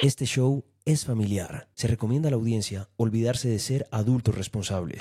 Este 0.00 0.26
show 0.26 0.64
es 0.84 1.04
familiar. 1.04 1.68
Se 1.74 1.88
recomienda 1.88 2.28
a 2.28 2.30
la 2.30 2.36
audiencia 2.36 2.88
olvidarse 2.96 3.48
de 3.48 3.58
ser 3.58 3.88
adultos 3.90 4.32
responsables. 4.36 5.00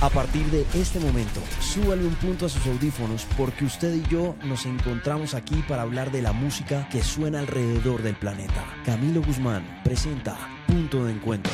A 0.00 0.10
partir 0.10 0.44
de 0.46 0.66
este 0.74 0.98
momento, 0.98 1.40
súbale 1.60 2.04
un 2.04 2.16
punto 2.16 2.46
a 2.46 2.48
sus 2.48 2.66
audífonos 2.66 3.24
porque 3.38 3.64
usted 3.64 3.94
y 3.94 4.02
yo 4.08 4.34
nos 4.44 4.66
encontramos 4.66 5.34
aquí 5.34 5.54
para 5.68 5.82
hablar 5.82 6.10
de 6.10 6.20
la 6.20 6.32
música 6.32 6.88
que 6.90 7.04
suena 7.04 7.38
alrededor 7.38 8.02
del 8.02 8.16
planeta. 8.16 8.64
Camilo 8.84 9.22
Guzmán 9.22 9.82
presenta 9.84 10.36
Punto 10.66 11.04
de 11.04 11.12
Encuentro. 11.12 11.52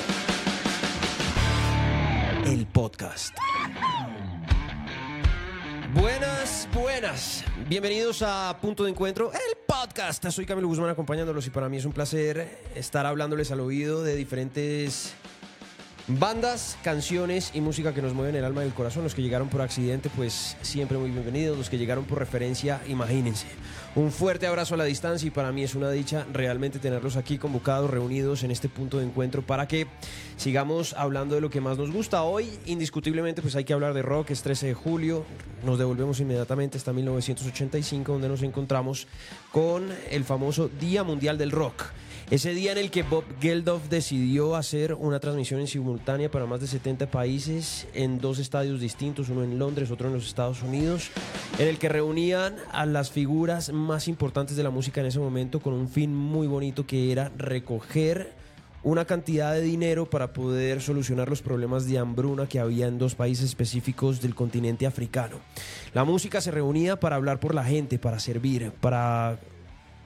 El 2.46 2.66
podcast. 2.66 3.36
Buenas, 5.92 6.39
buenas. 6.68 7.44
Bienvenidos 7.68 8.22
a 8.22 8.56
Punto 8.60 8.84
de 8.84 8.90
Encuentro, 8.90 9.32
el 9.32 9.56
podcast. 9.66 10.24
Soy 10.30 10.46
Camilo 10.46 10.68
Guzmán 10.68 10.90
acompañándolos 10.90 11.46
y 11.46 11.50
para 11.50 11.68
mí 11.68 11.76
es 11.76 11.84
un 11.84 11.92
placer 11.92 12.58
estar 12.74 13.06
hablándoles 13.06 13.50
al 13.50 13.60
oído 13.60 14.02
de 14.02 14.16
diferentes 14.16 15.14
bandas, 16.08 16.76
canciones 16.82 17.52
y 17.54 17.60
música 17.60 17.94
que 17.94 18.02
nos 18.02 18.14
mueven 18.14 18.34
el 18.36 18.44
alma 18.44 18.64
y 18.64 18.66
el 18.66 18.74
corazón. 18.74 19.04
Los 19.04 19.14
que 19.14 19.22
llegaron 19.22 19.48
por 19.48 19.62
accidente, 19.62 20.10
pues 20.14 20.56
siempre 20.62 20.98
muy 20.98 21.10
bienvenidos. 21.10 21.56
Los 21.56 21.70
que 21.70 21.78
llegaron 21.78 22.04
por 22.04 22.18
referencia, 22.18 22.80
imagínense. 22.88 23.46
Un 23.96 24.12
fuerte 24.12 24.46
abrazo 24.46 24.74
a 24.74 24.76
la 24.76 24.84
distancia 24.84 25.26
y 25.26 25.30
para 25.30 25.50
mí 25.50 25.64
es 25.64 25.74
una 25.74 25.90
dicha 25.90 26.24
realmente 26.32 26.78
tenerlos 26.78 27.16
aquí 27.16 27.38
convocados, 27.38 27.90
reunidos 27.90 28.44
en 28.44 28.52
este 28.52 28.68
punto 28.68 28.98
de 28.98 29.04
encuentro 29.04 29.42
para 29.42 29.66
que 29.66 29.88
sigamos 30.36 30.92
hablando 30.92 31.34
de 31.34 31.40
lo 31.40 31.50
que 31.50 31.60
más 31.60 31.76
nos 31.76 31.90
gusta. 31.90 32.22
Hoy, 32.22 32.48
indiscutiblemente, 32.66 33.42
pues 33.42 33.56
hay 33.56 33.64
que 33.64 33.72
hablar 33.72 33.92
de 33.92 34.02
rock. 34.02 34.30
Es 34.30 34.42
13 34.42 34.68
de 34.68 34.74
julio. 34.74 35.24
Nos 35.64 35.76
devolvemos 35.76 36.20
inmediatamente 36.20 36.78
hasta 36.78 36.92
1985, 36.92 38.12
donde 38.12 38.28
nos 38.28 38.42
encontramos 38.42 39.08
con 39.50 39.88
el 40.08 40.22
famoso 40.22 40.68
Día 40.68 41.02
Mundial 41.02 41.36
del 41.36 41.50
Rock. 41.50 41.86
Ese 42.30 42.54
día 42.54 42.70
en 42.70 42.78
el 42.78 42.92
que 42.92 43.02
Bob 43.02 43.24
Geldof 43.40 43.88
decidió 43.88 44.54
hacer 44.54 44.94
una 44.94 45.18
transmisión 45.18 45.58
en 45.58 45.66
simultánea 45.66 46.30
para 46.30 46.46
más 46.46 46.60
de 46.60 46.68
70 46.68 47.10
países 47.10 47.88
en 47.92 48.20
dos 48.20 48.38
estadios 48.38 48.80
distintos, 48.80 49.30
uno 49.30 49.42
en 49.42 49.58
Londres, 49.58 49.90
otro 49.90 50.06
en 50.06 50.14
los 50.14 50.28
Estados 50.28 50.62
Unidos, 50.62 51.10
en 51.58 51.66
el 51.66 51.78
que 51.78 51.88
reunían 51.88 52.54
a 52.70 52.86
las 52.86 53.10
figuras 53.10 53.72
más 53.72 54.06
importantes 54.06 54.56
de 54.56 54.62
la 54.62 54.70
música 54.70 55.00
en 55.00 55.08
ese 55.08 55.18
momento 55.18 55.58
con 55.58 55.72
un 55.72 55.88
fin 55.88 56.14
muy 56.14 56.46
bonito 56.46 56.86
que 56.86 57.10
era 57.10 57.32
recoger 57.36 58.32
una 58.84 59.06
cantidad 59.06 59.52
de 59.52 59.62
dinero 59.62 60.08
para 60.08 60.32
poder 60.32 60.80
solucionar 60.80 61.28
los 61.28 61.42
problemas 61.42 61.88
de 61.88 61.98
hambruna 61.98 62.46
que 62.46 62.60
había 62.60 62.86
en 62.86 62.98
dos 62.98 63.16
países 63.16 63.46
específicos 63.46 64.22
del 64.22 64.36
continente 64.36 64.86
africano. 64.86 65.40
La 65.94 66.04
música 66.04 66.40
se 66.40 66.52
reunía 66.52 67.00
para 67.00 67.16
hablar 67.16 67.40
por 67.40 67.56
la 67.56 67.64
gente, 67.64 67.98
para 67.98 68.20
servir, 68.20 68.70
para 68.80 69.40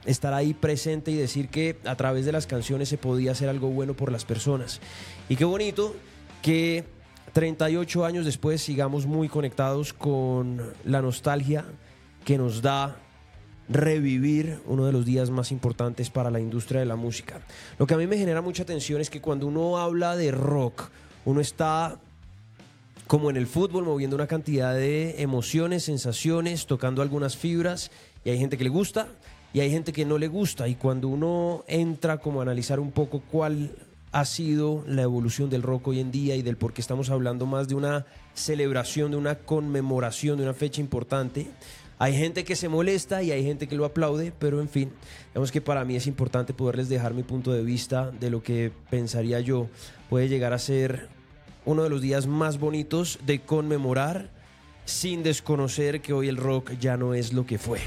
estar 0.05 0.33
ahí 0.33 0.53
presente 0.53 1.11
y 1.11 1.15
decir 1.15 1.49
que 1.49 1.77
a 1.85 1.95
través 1.95 2.25
de 2.25 2.31
las 2.31 2.47
canciones 2.47 2.89
se 2.89 2.97
podía 2.97 3.31
hacer 3.31 3.49
algo 3.49 3.69
bueno 3.69 3.93
por 3.93 4.11
las 4.11 4.25
personas. 4.25 4.79
Y 5.29 5.35
qué 5.35 5.45
bonito 5.45 5.95
que 6.41 6.83
38 7.33 8.05
años 8.05 8.25
después 8.25 8.61
sigamos 8.61 9.05
muy 9.05 9.27
conectados 9.27 9.93
con 9.93 10.61
la 10.85 11.01
nostalgia 11.01 11.65
que 12.23 12.37
nos 12.37 12.61
da 12.61 12.97
revivir 13.67 14.59
uno 14.67 14.85
de 14.85 14.91
los 14.91 15.05
días 15.05 15.29
más 15.31 15.51
importantes 15.51 16.09
para 16.09 16.29
la 16.29 16.39
industria 16.39 16.79
de 16.79 16.85
la 16.85 16.95
música. 16.95 17.41
Lo 17.79 17.87
que 17.87 17.95
a 17.95 17.97
mí 17.97 18.07
me 18.07 18.17
genera 18.17 18.41
mucha 18.41 18.63
atención 18.63 19.01
es 19.01 19.09
que 19.09 19.21
cuando 19.21 19.47
uno 19.47 19.77
habla 19.79 20.15
de 20.15 20.31
rock, 20.31 20.89
uno 21.25 21.41
está 21.41 21.99
como 23.07 23.29
en 23.29 23.37
el 23.37 23.47
fútbol 23.47 23.83
moviendo 23.83 24.15
una 24.15 24.27
cantidad 24.27 24.73
de 24.73 25.21
emociones, 25.21 25.83
sensaciones, 25.83 26.65
tocando 26.65 27.01
algunas 27.01 27.37
fibras 27.37 27.91
y 28.23 28.29
hay 28.31 28.39
gente 28.39 28.57
que 28.57 28.63
le 28.63 28.69
gusta 28.69 29.07
y 29.55 29.61
hay 29.61 29.71
gente 29.71 29.93
que 29.93 30.03
no 30.03 30.17
le 30.17 30.27
gusta. 30.27 30.67
Y 30.67 30.75
cuando 30.75 31.07
uno 31.07 31.63
entra 31.69 32.17
como 32.17 32.41
a 32.41 32.43
analizar 32.43 32.77
un 32.77 32.91
poco 32.91 33.21
cuál 33.21 33.71
ha 34.11 34.25
sido 34.25 34.83
la 34.85 35.03
evolución 35.03 35.49
del 35.49 35.61
rock 35.61 35.87
hoy 35.87 36.01
en 36.01 36.11
día 36.11 36.35
y 36.35 36.41
del 36.41 36.57
por 36.57 36.73
qué 36.73 36.81
estamos 36.81 37.09
hablando 37.09 37.45
más 37.45 37.69
de 37.69 37.75
una 37.75 38.05
celebración, 38.33 39.11
de 39.11 39.17
una 39.17 39.35
conmemoración, 39.35 40.35
de 40.35 40.43
una 40.43 40.53
fecha 40.53 40.81
importante, 40.81 41.47
hay 41.99 42.17
gente 42.17 42.43
que 42.43 42.57
se 42.57 42.67
molesta 42.67 43.23
y 43.23 43.31
hay 43.31 43.45
gente 43.45 43.69
que 43.69 43.77
lo 43.77 43.85
aplaude, 43.85 44.33
pero 44.37 44.59
en 44.59 44.67
fin, 44.67 44.91
digamos 45.29 45.53
que 45.53 45.61
para 45.61 45.85
mí 45.85 45.95
es 45.95 46.05
importante 46.05 46.53
poderles 46.53 46.89
dejar 46.89 47.13
mi 47.13 47.23
punto 47.23 47.53
de 47.53 47.63
vista 47.63 48.11
de 48.11 48.29
lo 48.29 48.43
que 48.43 48.73
pensaría 48.89 49.39
yo 49.39 49.69
puede 50.09 50.27
llegar 50.27 50.51
a 50.51 50.59
ser 50.59 51.07
uno 51.63 51.83
de 51.83 51.89
los 51.89 52.01
días 52.01 52.27
más 52.27 52.59
bonitos 52.59 53.19
de 53.25 53.39
conmemorar 53.39 54.31
sin 54.83 55.23
desconocer 55.23 56.01
que 56.01 56.11
hoy 56.11 56.27
el 56.27 56.35
rock 56.35 56.73
ya 56.77 56.97
no 56.97 57.13
es 57.13 57.31
lo 57.31 57.45
que 57.45 57.57
fue. 57.57 57.79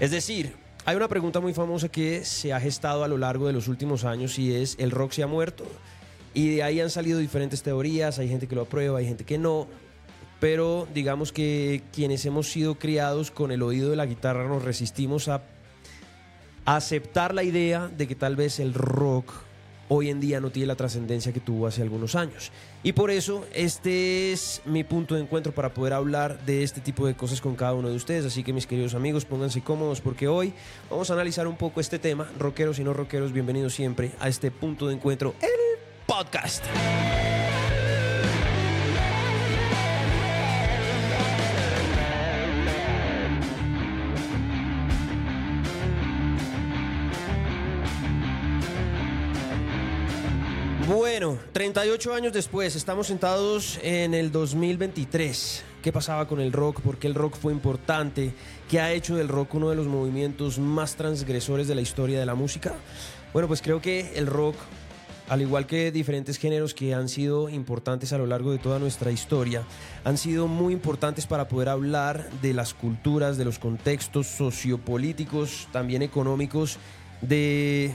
Es 0.00 0.10
decir, 0.10 0.61
hay 0.84 0.96
una 0.96 1.08
pregunta 1.08 1.40
muy 1.40 1.54
famosa 1.54 1.88
que 1.88 2.24
se 2.24 2.52
ha 2.52 2.60
gestado 2.60 3.04
a 3.04 3.08
lo 3.08 3.16
largo 3.16 3.46
de 3.46 3.52
los 3.52 3.68
últimos 3.68 4.04
años 4.04 4.38
y 4.38 4.54
es, 4.54 4.76
¿el 4.78 4.90
rock 4.90 5.12
se 5.12 5.22
ha 5.22 5.26
muerto? 5.26 5.64
Y 6.34 6.56
de 6.56 6.62
ahí 6.62 6.80
han 6.80 6.90
salido 6.90 7.18
diferentes 7.18 7.62
teorías, 7.62 8.18
hay 8.18 8.28
gente 8.28 8.48
que 8.48 8.56
lo 8.56 8.62
aprueba, 8.62 8.98
hay 8.98 9.06
gente 9.06 9.24
que 9.24 9.38
no, 9.38 9.68
pero 10.40 10.88
digamos 10.92 11.30
que 11.30 11.82
quienes 11.92 12.26
hemos 12.26 12.50
sido 12.50 12.78
criados 12.78 13.30
con 13.30 13.52
el 13.52 13.62
oído 13.62 13.90
de 13.90 13.96
la 13.96 14.06
guitarra 14.06 14.48
nos 14.48 14.64
resistimos 14.64 15.28
a 15.28 15.42
aceptar 16.64 17.34
la 17.34 17.44
idea 17.44 17.88
de 17.88 18.08
que 18.08 18.14
tal 18.14 18.34
vez 18.34 18.58
el 18.58 18.74
rock 18.74 19.32
hoy 19.94 20.08
en 20.08 20.20
día 20.20 20.40
no 20.40 20.50
tiene 20.50 20.66
la 20.66 20.74
trascendencia 20.74 21.32
que 21.32 21.40
tuvo 21.40 21.66
hace 21.66 21.82
algunos 21.82 22.14
años. 22.14 22.50
Y 22.82 22.92
por 22.92 23.10
eso 23.10 23.44
este 23.52 24.32
es 24.32 24.62
mi 24.64 24.84
punto 24.84 25.14
de 25.14 25.20
encuentro 25.20 25.52
para 25.52 25.74
poder 25.74 25.92
hablar 25.92 26.44
de 26.46 26.62
este 26.62 26.80
tipo 26.80 27.06
de 27.06 27.14
cosas 27.14 27.40
con 27.40 27.56
cada 27.56 27.74
uno 27.74 27.90
de 27.90 27.96
ustedes. 27.96 28.24
Así 28.24 28.42
que 28.42 28.52
mis 28.52 28.66
queridos 28.66 28.94
amigos, 28.94 29.26
pónganse 29.26 29.60
cómodos 29.60 30.00
porque 30.00 30.28
hoy 30.28 30.54
vamos 30.90 31.10
a 31.10 31.14
analizar 31.14 31.46
un 31.46 31.56
poco 31.56 31.80
este 31.80 31.98
tema. 31.98 32.30
Rockeros 32.38 32.78
y 32.78 32.84
no 32.84 32.94
rockeros, 32.94 33.32
bienvenidos 33.32 33.74
siempre 33.74 34.12
a 34.18 34.28
este 34.28 34.50
punto 34.50 34.88
de 34.88 34.94
encuentro, 34.94 35.34
el 35.40 35.78
podcast. 36.06 36.64
Bueno, 51.32 51.48
38 51.52 52.14
años 52.14 52.32
después, 52.34 52.76
estamos 52.76 53.06
sentados 53.06 53.78
en 53.82 54.12
el 54.12 54.30
2023. 54.30 55.64
¿Qué 55.82 55.90
pasaba 55.90 56.28
con 56.28 56.40
el 56.40 56.52
rock? 56.52 56.82
¿Por 56.82 56.98
qué 56.98 57.06
el 57.06 57.14
rock 57.14 57.36
fue 57.36 57.54
importante? 57.54 58.34
¿Qué 58.68 58.80
ha 58.80 58.92
hecho 58.92 59.16
del 59.16 59.28
rock 59.28 59.54
uno 59.54 59.70
de 59.70 59.76
los 59.76 59.86
movimientos 59.86 60.58
más 60.58 60.94
transgresores 60.94 61.68
de 61.68 61.74
la 61.74 61.80
historia 61.80 62.20
de 62.20 62.26
la 62.26 62.34
música? 62.34 62.74
Bueno, 63.32 63.48
pues 63.48 63.62
creo 63.62 63.80
que 63.80 64.12
el 64.14 64.26
rock, 64.26 64.56
al 65.30 65.40
igual 65.40 65.66
que 65.66 65.90
diferentes 65.90 66.36
géneros 66.36 66.74
que 66.74 66.92
han 66.92 67.08
sido 67.08 67.48
importantes 67.48 68.12
a 68.12 68.18
lo 68.18 68.26
largo 68.26 68.52
de 68.52 68.58
toda 68.58 68.78
nuestra 68.78 69.10
historia, 69.10 69.62
han 70.04 70.18
sido 70.18 70.48
muy 70.48 70.74
importantes 70.74 71.26
para 71.26 71.48
poder 71.48 71.70
hablar 71.70 72.28
de 72.42 72.52
las 72.52 72.74
culturas, 72.74 73.38
de 73.38 73.46
los 73.46 73.58
contextos 73.58 74.26
sociopolíticos, 74.26 75.66
también 75.72 76.02
económicos, 76.02 76.76
de 77.22 77.94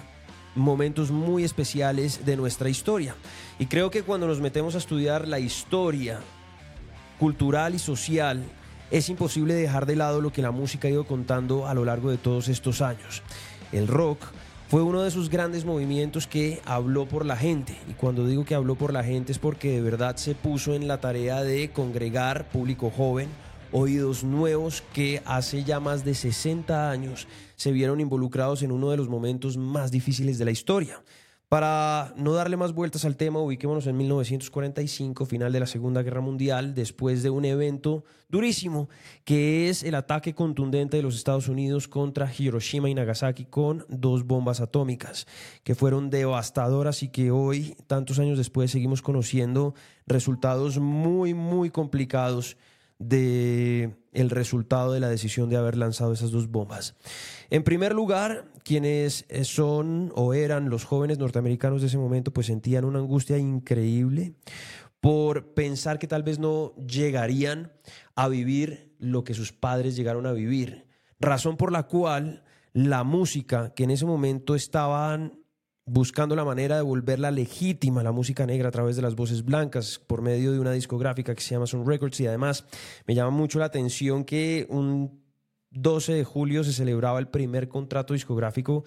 momentos 0.56 1.12
muy 1.12 1.44
especiales 1.44 2.26
de 2.26 2.38
nuestra 2.38 2.70
historia. 2.70 3.16
Y 3.60 3.68
creo 3.68 3.90
que 3.92 4.04
cuando 4.04 4.28
nos 4.28 4.42
metemos 4.42 4.76
a 4.76 4.80
estudiar 4.80 5.28
la 5.28 5.40
historia 5.40 6.20
cultural 7.20 7.76
y 7.76 7.80
social, 7.80 8.44
es 8.92 9.10
imposible 9.10 9.54
dejar 9.54 9.86
de 9.86 9.96
lado 9.96 10.22
lo 10.22 10.32
que 10.32 10.42
la 10.42 10.52
música 10.52 10.88
ha 10.88 10.92
ido 10.92 11.06
contando 11.06 11.68
a 11.68 11.74
lo 11.74 11.86
largo 11.86 12.10
de 12.10 12.18
todos 12.18 12.48
estos 12.48 12.82
años. 12.82 13.22
El 13.72 13.88
rock 13.88 14.20
fue 14.70 14.82
uno 14.82 15.02
de 15.02 15.12
sus 15.12 15.30
grandes 15.30 15.66
movimientos 15.66 16.28
que 16.28 16.62
habló 16.66 17.06
por 17.06 17.26
la 17.26 17.38
gente. 17.38 17.78
Y 17.90 17.94
cuando 17.94 18.28
digo 18.28 18.46
que 18.46 18.56
habló 18.56 18.76
por 18.76 18.94
la 18.94 19.04
gente 19.04 19.32
es 19.32 19.40
porque 19.40 19.72
de 19.72 19.82
verdad 19.82 20.18
se 20.18 20.36
puso 20.36 20.74
en 20.74 20.88
la 20.88 21.00
tarea 21.00 21.42
de 21.44 21.70
congregar 21.72 22.50
público 22.50 22.90
joven, 22.90 23.30
oídos 23.72 24.24
nuevos 24.24 24.84
que 24.94 25.22
hace 25.26 25.64
ya 25.64 25.80
más 25.80 26.04
de 26.04 26.14
60 26.14 26.90
años 26.90 27.28
se 27.56 27.72
vieron 27.72 28.00
involucrados 28.00 28.64
en 28.64 28.72
uno 28.72 28.92
de 28.92 28.98
los 28.98 29.10
momentos 29.10 29.58
más 29.58 29.92
difíciles 29.92 30.38
de 30.38 30.46
la 30.46 30.52
historia. 30.52 31.02
Para 31.50 32.14
no 32.18 32.34
darle 32.34 32.58
más 32.58 32.74
vueltas 32.74 33.06
al 33.06 33.16
tema, 33.16 33.40
ubiquémonos 33.40 33.88
en 33.88 33.96
1945, 33.96 35.26
final 35.26 35.54
de 35.54 35.62
la 35.62 35.66
Segunda 35.66 36.04
Guerra 36.04 36.20
Mundial, 36.20 36.76
después 36.76 37.24
de 37.24 37.30
un 37.30 37.46
evento 37.46 38.04
durísimo, 38.28 38.90
que 39.24 39.70
es 39.70 39.84
el 39.84 39.96
ataque 39.96 40.36
contundente 40.36 40.98
de 40.98 41.04
los 41.04 41.16
Estados 41.16 41.48
Unidos 41.48 41.88
contra 41.88 42.30
Hiroshima 42.38 42.90
y 42.90 42.96
Nagasaki 42.96 43.46
con 43.46 43.86
dos 43.88 44.26
bombas 44.26 44.60
atómicas, 44.60 45.26
que 45.64 45.74
fueron 45.74 46.10
devastadoras 46.10 47.02
y 47.02 47.08
que 47.08 47.32
hoy, 47.32 47.78
tantos 47.88 48.20
años 48.20 48.38
después, 48.38 48.70
seguimos 48.70 49.02
conociendo 49.02 49.74
resultados 50.06 50.80
muy, 50.80 51.34
muy 51.34 51.70
complicados 51.70 52.58
de 53.00 53.96
el 54.12 54.30
resultado 54.30 54.94
de 54.94 55.00
la 55.00 55.10
decisión 55.10 55.50
de 55.50 55.58
haber 55.58 55.78
lanzado 55.78 56.14
esas 56.14 56.32
dos 56.32 56.50
bombas. 56.50 56.96
En 57.50 57.64
primer 57.64 57.94
lugar, 57.94 58.52
quienes 58.64 59.26
son 59.44 60.12
o 60.16 60.34
eran 60.34 60.70
los 60.70 60.86
jóvenes 60.86 61.20
norteamericanos 61.20 61.82
de 61.82 61.88
ese 61.88 62.00
momento, 62.00 62.34
pues 62.34 62.48
sentían 62.48 62.86
una 62.86 63.00
angustia 63.00 63.38
increíble 63.38 64.34
por 65.00 65.54
pensar 65.54 66.00
que 66.00 66.08
tal 66.08 66.24
vez 66.24 66.40
no 66.40 66.74
llegarían 66.76 67.72
a 68.16 68.28
vivir 68.28 68.96
lo 69.00 69.24
que 69.24 69.36
sus 69.36 69.54
padres 69.54 69.96
llegaron 69.96 70.26
a 70.26 70.32
vivir. 70.32 70.88
Razón 71.20 71.58
por 71.58 71.72
la 71.72 71.84
cual 71.84 72.44
la 72.74 73.04
música 73.04 73.74
que 73.76 73.84
en 73.84 73.92
ese 73.92 74.06
momento 74.06 74.56
estaban 74.56 75.40
buscando 75.88 76.36
la 76.36 76.44
manera 76.44 76.76
de 76.76 76.82
volverla 76.82 77.32
legítima 77.32 78.04
la 78.04 78.12
música 78.12 78.46
negra 78.46 78.68
a 78.68 78.72
través 78.72 78.98
de 78.98 79.02
las 79.02 79.16
voces 79.16 79.44
blancas 79.44 80.00
por 80.06 80.22
medio 80.22 80.52
de 80.52 80.60
una 80.60 80.74
discográfica 80.74 81.34
que 81.34 81.42
se 81.42 81.56
llama 81.56 81.66
Sun 81.66 81.88
Records. 81.88 82.20
Y 82.20 82.28
además 82.28 82.66
me 83.08 83.16
llama 83.16 83.32
mucho 83.32 83.58
la 83.58 83.66
atención 83.66 84.26
que 84.26 84.68
un 84.70 85.24
12 85.72 86.14
de 86.14 86.24
julio 86.26 86.64
se 86.64 86.74
celebraba 86.74 87.20
el 87.20 87.30
primer 87.30 87.70
contrato 87.70 88.14
discográfico 88.14 88.84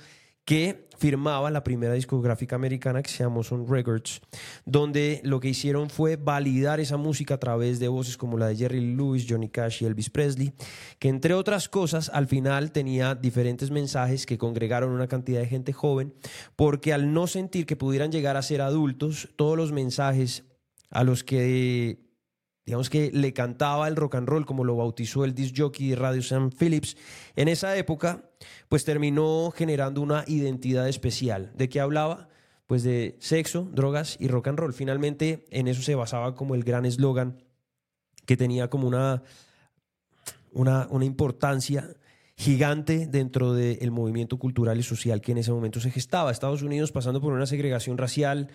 que 0.50 0.88
firmaba 0.98 1.48
la 1.52 1.62
primera 1.62 1.94
discográfica 1.94 2.56
americana 2.56 3.04
que 3.04 3.08
se 3.08 3.22
llamó 3.22 3.44
Sun 3.44 3.68
Records, 3.68 4.20
donde 4.64 5.20
lo 5.22 5.38
que 5.38 5.50
hicieron 5.50 5.88
fue 5.90 6.16
validar 6.16 6.80
esa 6.80 6.96
música 6.96 7.34
a 7.34 7.38
través 7.38 7.78
de 7.78 7.86
voces 7.86 8.16
como 8.16 8.36
la 8.36 8.48
de 8.48 8.56
Jerry 8.56 8.96
Lewis, 8.96 9.26
Johnny 9.28 9.48
Cash 9.48 9.80
y 9.80 9.86
Elvis 9.86 10.10
Presley, 10.10 10.52
que 10.98 11.08
entre 11.08 11.34
otras 11.34 11.68
cosas 11.68 12.10
al 12.12 12.26
final 12.26 12.72
tenía 12.72 13.14
diferentes 13.14 13.70
mensajes 13.70 14.26
que 14.26 14.38
congregaron 14.38 14.90
una 14.90 15.06
cantidad 15.06 15.38
de 15.38 15.46
gente 15.46 15.72
joven, 15.72 16.14
porque 16.56 16.92
al 16.92 17.14
no 17.14 17.28
sentir 17.28 17.64
que 17.64 17.76
pudieran 17.76 18.10
llegar 18.10 18.36
a 18.36 18.42
ser 18.42 18.60
adultos, 18.60 19.28
todos 19.36 19.56
los 19.56 19.70
mensajes 19.70 20.42
a 20.90 21.04
los 21.04 21.22
que 21.22 22.09
digamos 22.70 22.88
que 22.88 23.10
le 23.12 23.32
cantaba 23.32 23.88
el 23.88 23.96
rock 23.96 24.14
and 24.14 24.28
roll, 24.28 24.46
como 24.46 24.62
lo 24.62 24.76
bautizó 24.76 25.24
el 25.24 25.34
disc 25.34 25.56
jockey 25.58 25.96
Radio 25.96 26.22
Sam 26.22 26.52
Phillips, 26.56 26.96
en 27.34 27.48
esa 27.48 27.76
época, 27.76 28.30
pues 28.68 28.84
terminó 28.84 29.50
generando 29.50 30.00
una 30.00 30.22
identidad 30.28 30.88
especial. 30.88 31.50
¿De 31.56 31.68
qué 31.68 31.80
hablaba? 31.80 32.28
Pues 32.68 32.84
de 32.84 33.16
sexo, 33.18 33.68
drogas 33.72 34.16
y 34.20 34.28
rock 34.28 34.46
and 34.46 34.60
roll. 34.60 34.72
Finalmente, 34.72 35.46
en 35.50 35.66
eso 35.66 35.82
se 35.82 35.96
basaba 35.96 36.36
como 36.36 36.54
el 36.54 36.62
gran 36.62 36.86
eslogan 36.86 37.42
que 38.24 38.36
tenía 38.36 38.70
como 38.70 38.86
una, 38.86 39.24
una, 40.52 40.86
una 40.90 41.04
importancia 41.04 41.96
gigante 42.36 43.08
dentro 43.08 43.52
del 43.52 43.90
movimiento 43.90 44.38
cultural 44.38 44.78
y 44.78 44.84
social 44.84 45.20
que 45.20 45.32
en 45.32 45.38
ese 45.38 45.50
momento 45.50 45.80
se 45.80 45.90
gestaba. 45.90 46.30
Estados 46.30 46.62
Unidos 46.62 46.92
pasando 46.92 47.20
por 47.20 47.32
una 47.32 47.46
segregación 47.46 47.98
racial 47.98 48.46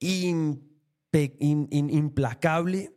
implacable 0.00 2.90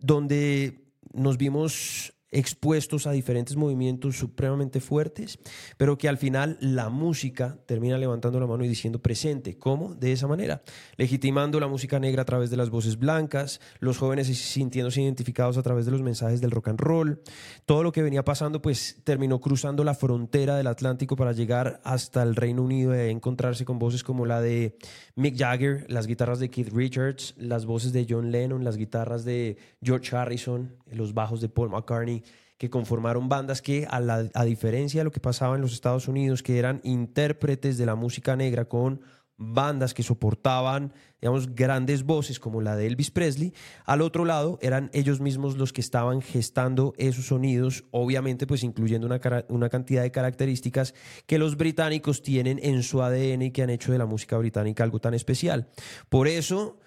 donde 0.00 0.84
nos 1.12 1.36
vimos 1.36 2.12
expuestos 2.30 3.06
a 3.06 3.12
diferentes 3.12 3.56
movimientos 3.56 4.16
supremamente 4.16 4.80
fuertes, 4.80 5.38
pero 5.76 5.98
que 5.98 6.08
al 6.08 6.18
final 6.18 6.58
la 6.60 6.88
música 6.88 7.58
termina 7.66 7.98
levantando 7.98 8.38
la 8.40 8.46
mano 8.46 8.64
y 8.64 8.68
diciendo 8.68 9.00
presente. 9.00 9.58
¿Cómo? 9.58 9.94
De 9.94 10.12
esa 10.12 10.26
manera, 10.26 10.62
legitimando 10.96 11.60
la 11.60 11.68
música 11.68 11.98
negra 11.98 12.22
a 12.22 12.26
través 12.26 12.50
de 12.50 12.56
las 12.56 12.70
voces 12.70 12.98
blancas, 12.98 13.60
los 13.80 13.98
jóvenes 13.98 14.26
sintiéndose 14.26 15.02
identificados 15.02 15.56
a 15.56 15.62
través 15.62 15.86
de 15.86 15.92
los 15.92 16.02
mensajes 16.02 16.40
del 16.40 16.50
rock 16.50 16.68
and 16.68 16.80
roll. 16.80 17.22
Todo 17.64 17.82
lo 17.82 17.92
que 17.92 18.02
venía 18.02 18.24
pasando 18.24 18.60
pues 18.60 19.00
terminó 19.04 19.40
cruzando 19.40 19.84
la 19.84 19.94
frontera 19.94 20.56
del 20.56 20.66
Atlántico 20.66 21.16
para 21.16 21.32
llegar 21.32 21.80
hasta 21.84 22.22
el 22.22 22.36
Reino 22.36 22.62
Unido 22.62 22.94
y 22.94 23.10
encontrarse 23.10 23.64
con 23.64 23.78
voces 23.78 24.02
como 24.02 24.26
la 24.26 24.40
de 24.40 24.76
Mick 25.14 25.36
Jagger, 25.36 25.86
las 25.88 26.06
guitarras 26.06 26.38
de 26.38 26.50
Keith 26.50 26.72
Richards, 26.72 27.34
las 27.38 27.66
voces 27.66 27.92
de 27.92 28.06
John 28.08 28.30
Lennon, 28.30 28.64
las 28.64 28.76
guitarras 28.76 29.24
de 29.24 29.56
George 29.82 30.14
Harrison, 30.16 30.76
los 30.92 31.14
bajos 31.14 31.40
de 31.40 31.48
Paul 31.48 31.70
McCartney 31.70 32.22
que 32.58 32.70
conformaron 32.70 33.28
bandas 33.28 33.62
que, 33.62 33.86
a, 33.88 34.44
diferencia 34.44 35.00
de 35.00 35.04
lo 35.04 35.12
que 35.12 35.20
pasaba 35.20 35.54
en 35.54 35.62
los 35.62 35.72
Estados 35.72 36.08
Unidos, 36.08 36.42
que 36.42 36.58
eran 36.58 36.80
intérpretes 36.82 37.78
de 37.78 37.86
la 37.86 37.94
música 37.94 38.34
negra 38.34 38.64
con 38.64 39.00
bandas 39.40 39.94
que 39.94 40.02
soportaban, 40.02 40.92
digamos, 41.20 41.54
grandes 41.54 42.02
voces 42.02 42.40
como 42.40 42.60
la 42.60 42.74
de 42.74 42.88
Elvis 42.88 43.12
Presley. 43.12 43.54
Al 43.84 44.02
otro 44.02 44.24
lado, 44.24 44.58
eran 44.60 44.90
ellos 44.92 45.20
mismos 45.20 45.56
los 45.56 45.72
que 45.72 45.80
estaban 45.80 46.20
gestando 46.20 46.92
esos 46.98 47.26
sonidos, 47.26 47.84
obviamente, 47.92 48.48
pues 48.48 48.64
incluyendo 48.64 49.06
una, 49.06 49.20
una, 49.48 49.68
cantidad 49.68 50.02
de 50.02 50.10
características 50.10 50.94
que 51.26 51.38
los 51.38 51.56
británicos 51.56 52.22
tienen 52.22 52.58
en 52.60 52.82
su 52.82 53.00
ADN 53.00 53.42
y 53.42 53.50
que 53.52 53.62
han 53.62 53.70
hecho 53.70 53.92
de 53.92 53.98
la 53.98 54.06
música 54.06 54.36
británica 54.36 54.82
algo 54.82 54.98
tan 54.98 55.14
especial. 55.14 55.68
Por 56.08 56.26
eso 56.26 56.80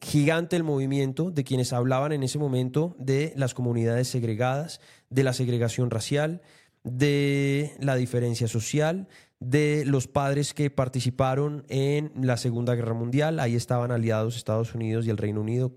gigante 0.00 0.56
el 0.56 0.64
movimiento 0.64 1.30
de 1.30 1.44
quienes 1.44 1.72
hablaban 1.72 2.12
en 2.12 2.22
ese 2.22 2.38
momento 2.38 2.96
de 2.98 3.32
las 3.36 3.54
comunidades 3.54 4.08
segregadas, 4.08 4.80
de 5.10 5.24
la 5.24 5.32
segregación 5.32 5.90
racial, 5.90 6.40
de 6.84 7.74
la 7.78 7.96
diferencia 7.96 8.48
social, 8.48 9.08
de 9.40 9.84
los 9.86 10.06
padres 10.06 10.54
que 10.54 10.70
participaron 10.70 11.64
en 11.68 12.12
la 12.14 12.36
Segunda 12.36 12.74
Guerra 12.74 12.94
Mundial. 12.94 13.40
Ahí 13.40 13.56
estaban 13.56 13.90
aliados 13.90 14.36
Estados 14.36 14.74
Unidos 14.74 15.06
y 15.06 15.10
el 15.10 15.16
Reino 15.18 15.40
Unido, 15.40 15.72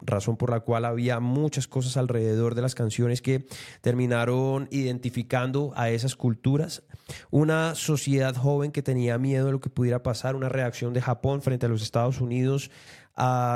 razón 0.00 0.36
por 0.36 0.50
la 0.50 0.60
cual 0.60 0.84
había 0.84 1.18
muchas 1.20 1.66
cosas 1.66 1.96
alrededor 1.96 2.54
de 2.54 2.62
las 2.62 2.74
canciones 2.74 3.22
que 3.22 3.46
terminaron 3.80 4.68
identificando 4.70 5.72
a 5.76 5.90
esas 5.90 6.16
culturas. 6.16 6.84
Una 7.30 7.74
sociedad 7.74 8.34
joven 8.36 8.70
que 8.70 8.82
tenía 8.82 9.18
miedo 9.18 9.46
de 9.46 9.52
lo 9.52 9.60
que 9.60 9.70
pudiera 9.70 10.02
pasar, 10.02 10.36
una 10.36 10.48
reacción 10.48 10.92
de 10.92 11.02
Japón 11.02 11.42
frente 11.42 11.66
a 11.66 11.68
los 11.68 11.82
Estados 11.82 12.20
Unidos 12.20 12.70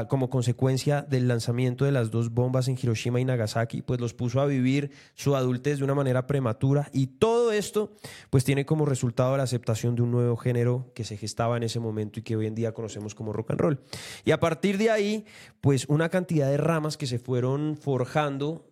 como 0.08 0.28
consecuencia 0.28 1.02
del 1.02 1.28
lanzamiento 1.28 1.84
de 1.84 1.92
las 1.92 2.10
dos 2.10 2.30
bombas 2.30 2.66
en 2.66 2.76
Hiroshima 2.80 3.20
y 3.20 3.24
Nagasaki, 3.24 3.82
pues 3.82 4.00
los 4.00 4.12
puso 4.12 4.40
a 4.40 4.46
vivir 4.46 4.90
su 5.14 5.36
adultez 5.36 5.78
de 5.78 5.84
una 5.84 5.94
manera 5.94 6.26
prematura 6.26 6.90
y 6.92 7.06
todo 7.06 7.52
esto 7.52 7.92
pues 8.30 8.44
tiene 8.44 8.66
como 8.66 8.86
resultado 8.86 9.36
la 9.36 9.44
aceptación 9.44 9.94
de 9.94 10.02
un 10.02 10.10
nuevo 10.10 10.36
género 10.36 10.90
que 10.94 11.04
se 11.04 11.16
gestaba 11.16 11.56
en 11.56 11.62
ese 11.62 11.78
momento 11.78 12.18
y 12.18 12.22
que 12.22 12.34
hoy 12.34 12.46
en 12.46 12.56
día 12.56 12.72
conocemos 12.72 13.14
como 13.14 13.32
rock 13.32 13.52
and 13.52 13.60
roll. 13.60 13.80
Y 14.24 14.32
a 14.32 14.40
partir 14.40 14.78
de 14.78 14.90
ahí, 14.90 15.26
pues 15.60 15.86
una 15.88 16.08
cantidad 16.08 16.50
de 16.50 16.56
ramas 16.56 16.96
que 16.96 17.06
se 17.06 17.20
fueron 17.20 17.76
forjando 17.76 18.68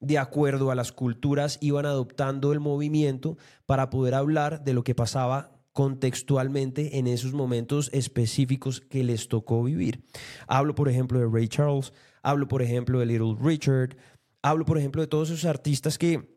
de 0.00 0.18
acuerdo 0.18 0.70
a 0.70 0.74
las 0.74 0.92
culturas 0.92 1.58
iban 1.60 1.86
adoptando 1.86 2.52
el 2.52 2.60
movimiento 2.60 3.36
para 3.66 3.90
poder 3.90 4.14
hablar 4.14 4.62
de 4.62 4.74
lo 4.74 4.84
que 4.84 4.94
pasaba 4.94 5.57
contextualmente 5.78 6.98
en 6.98 7.06
esos 7.06 7.34
momentos 7.34 7.88
específicos 7.92 8.80
que 8.80 9.04
les 9.04 9.28
tocó 9.28 9.62
vivir. 9.62 10.02
Hablo, 10.48 10.74
por 10.74 10.88
ejemplo, 10.88 11.20
de 11.20 11.28
Ray 11.32 11.46
Charles, 11.46 11.92
hablo, 12.20 12.48
por 12.48 12.62
ejemplo, 12.62 12.98
de 12.98 13.06
Little 13.06 13.36
Richard, 13.40 13.96
hablo, 14.42 14.64
por 14.64 14.76
ejemplo, 14.76 15.02
de 15.02 15.06
todos 15.06 15.30
esos 15.30 15.44
artistas 15.44 15.96
que 15.96 16.36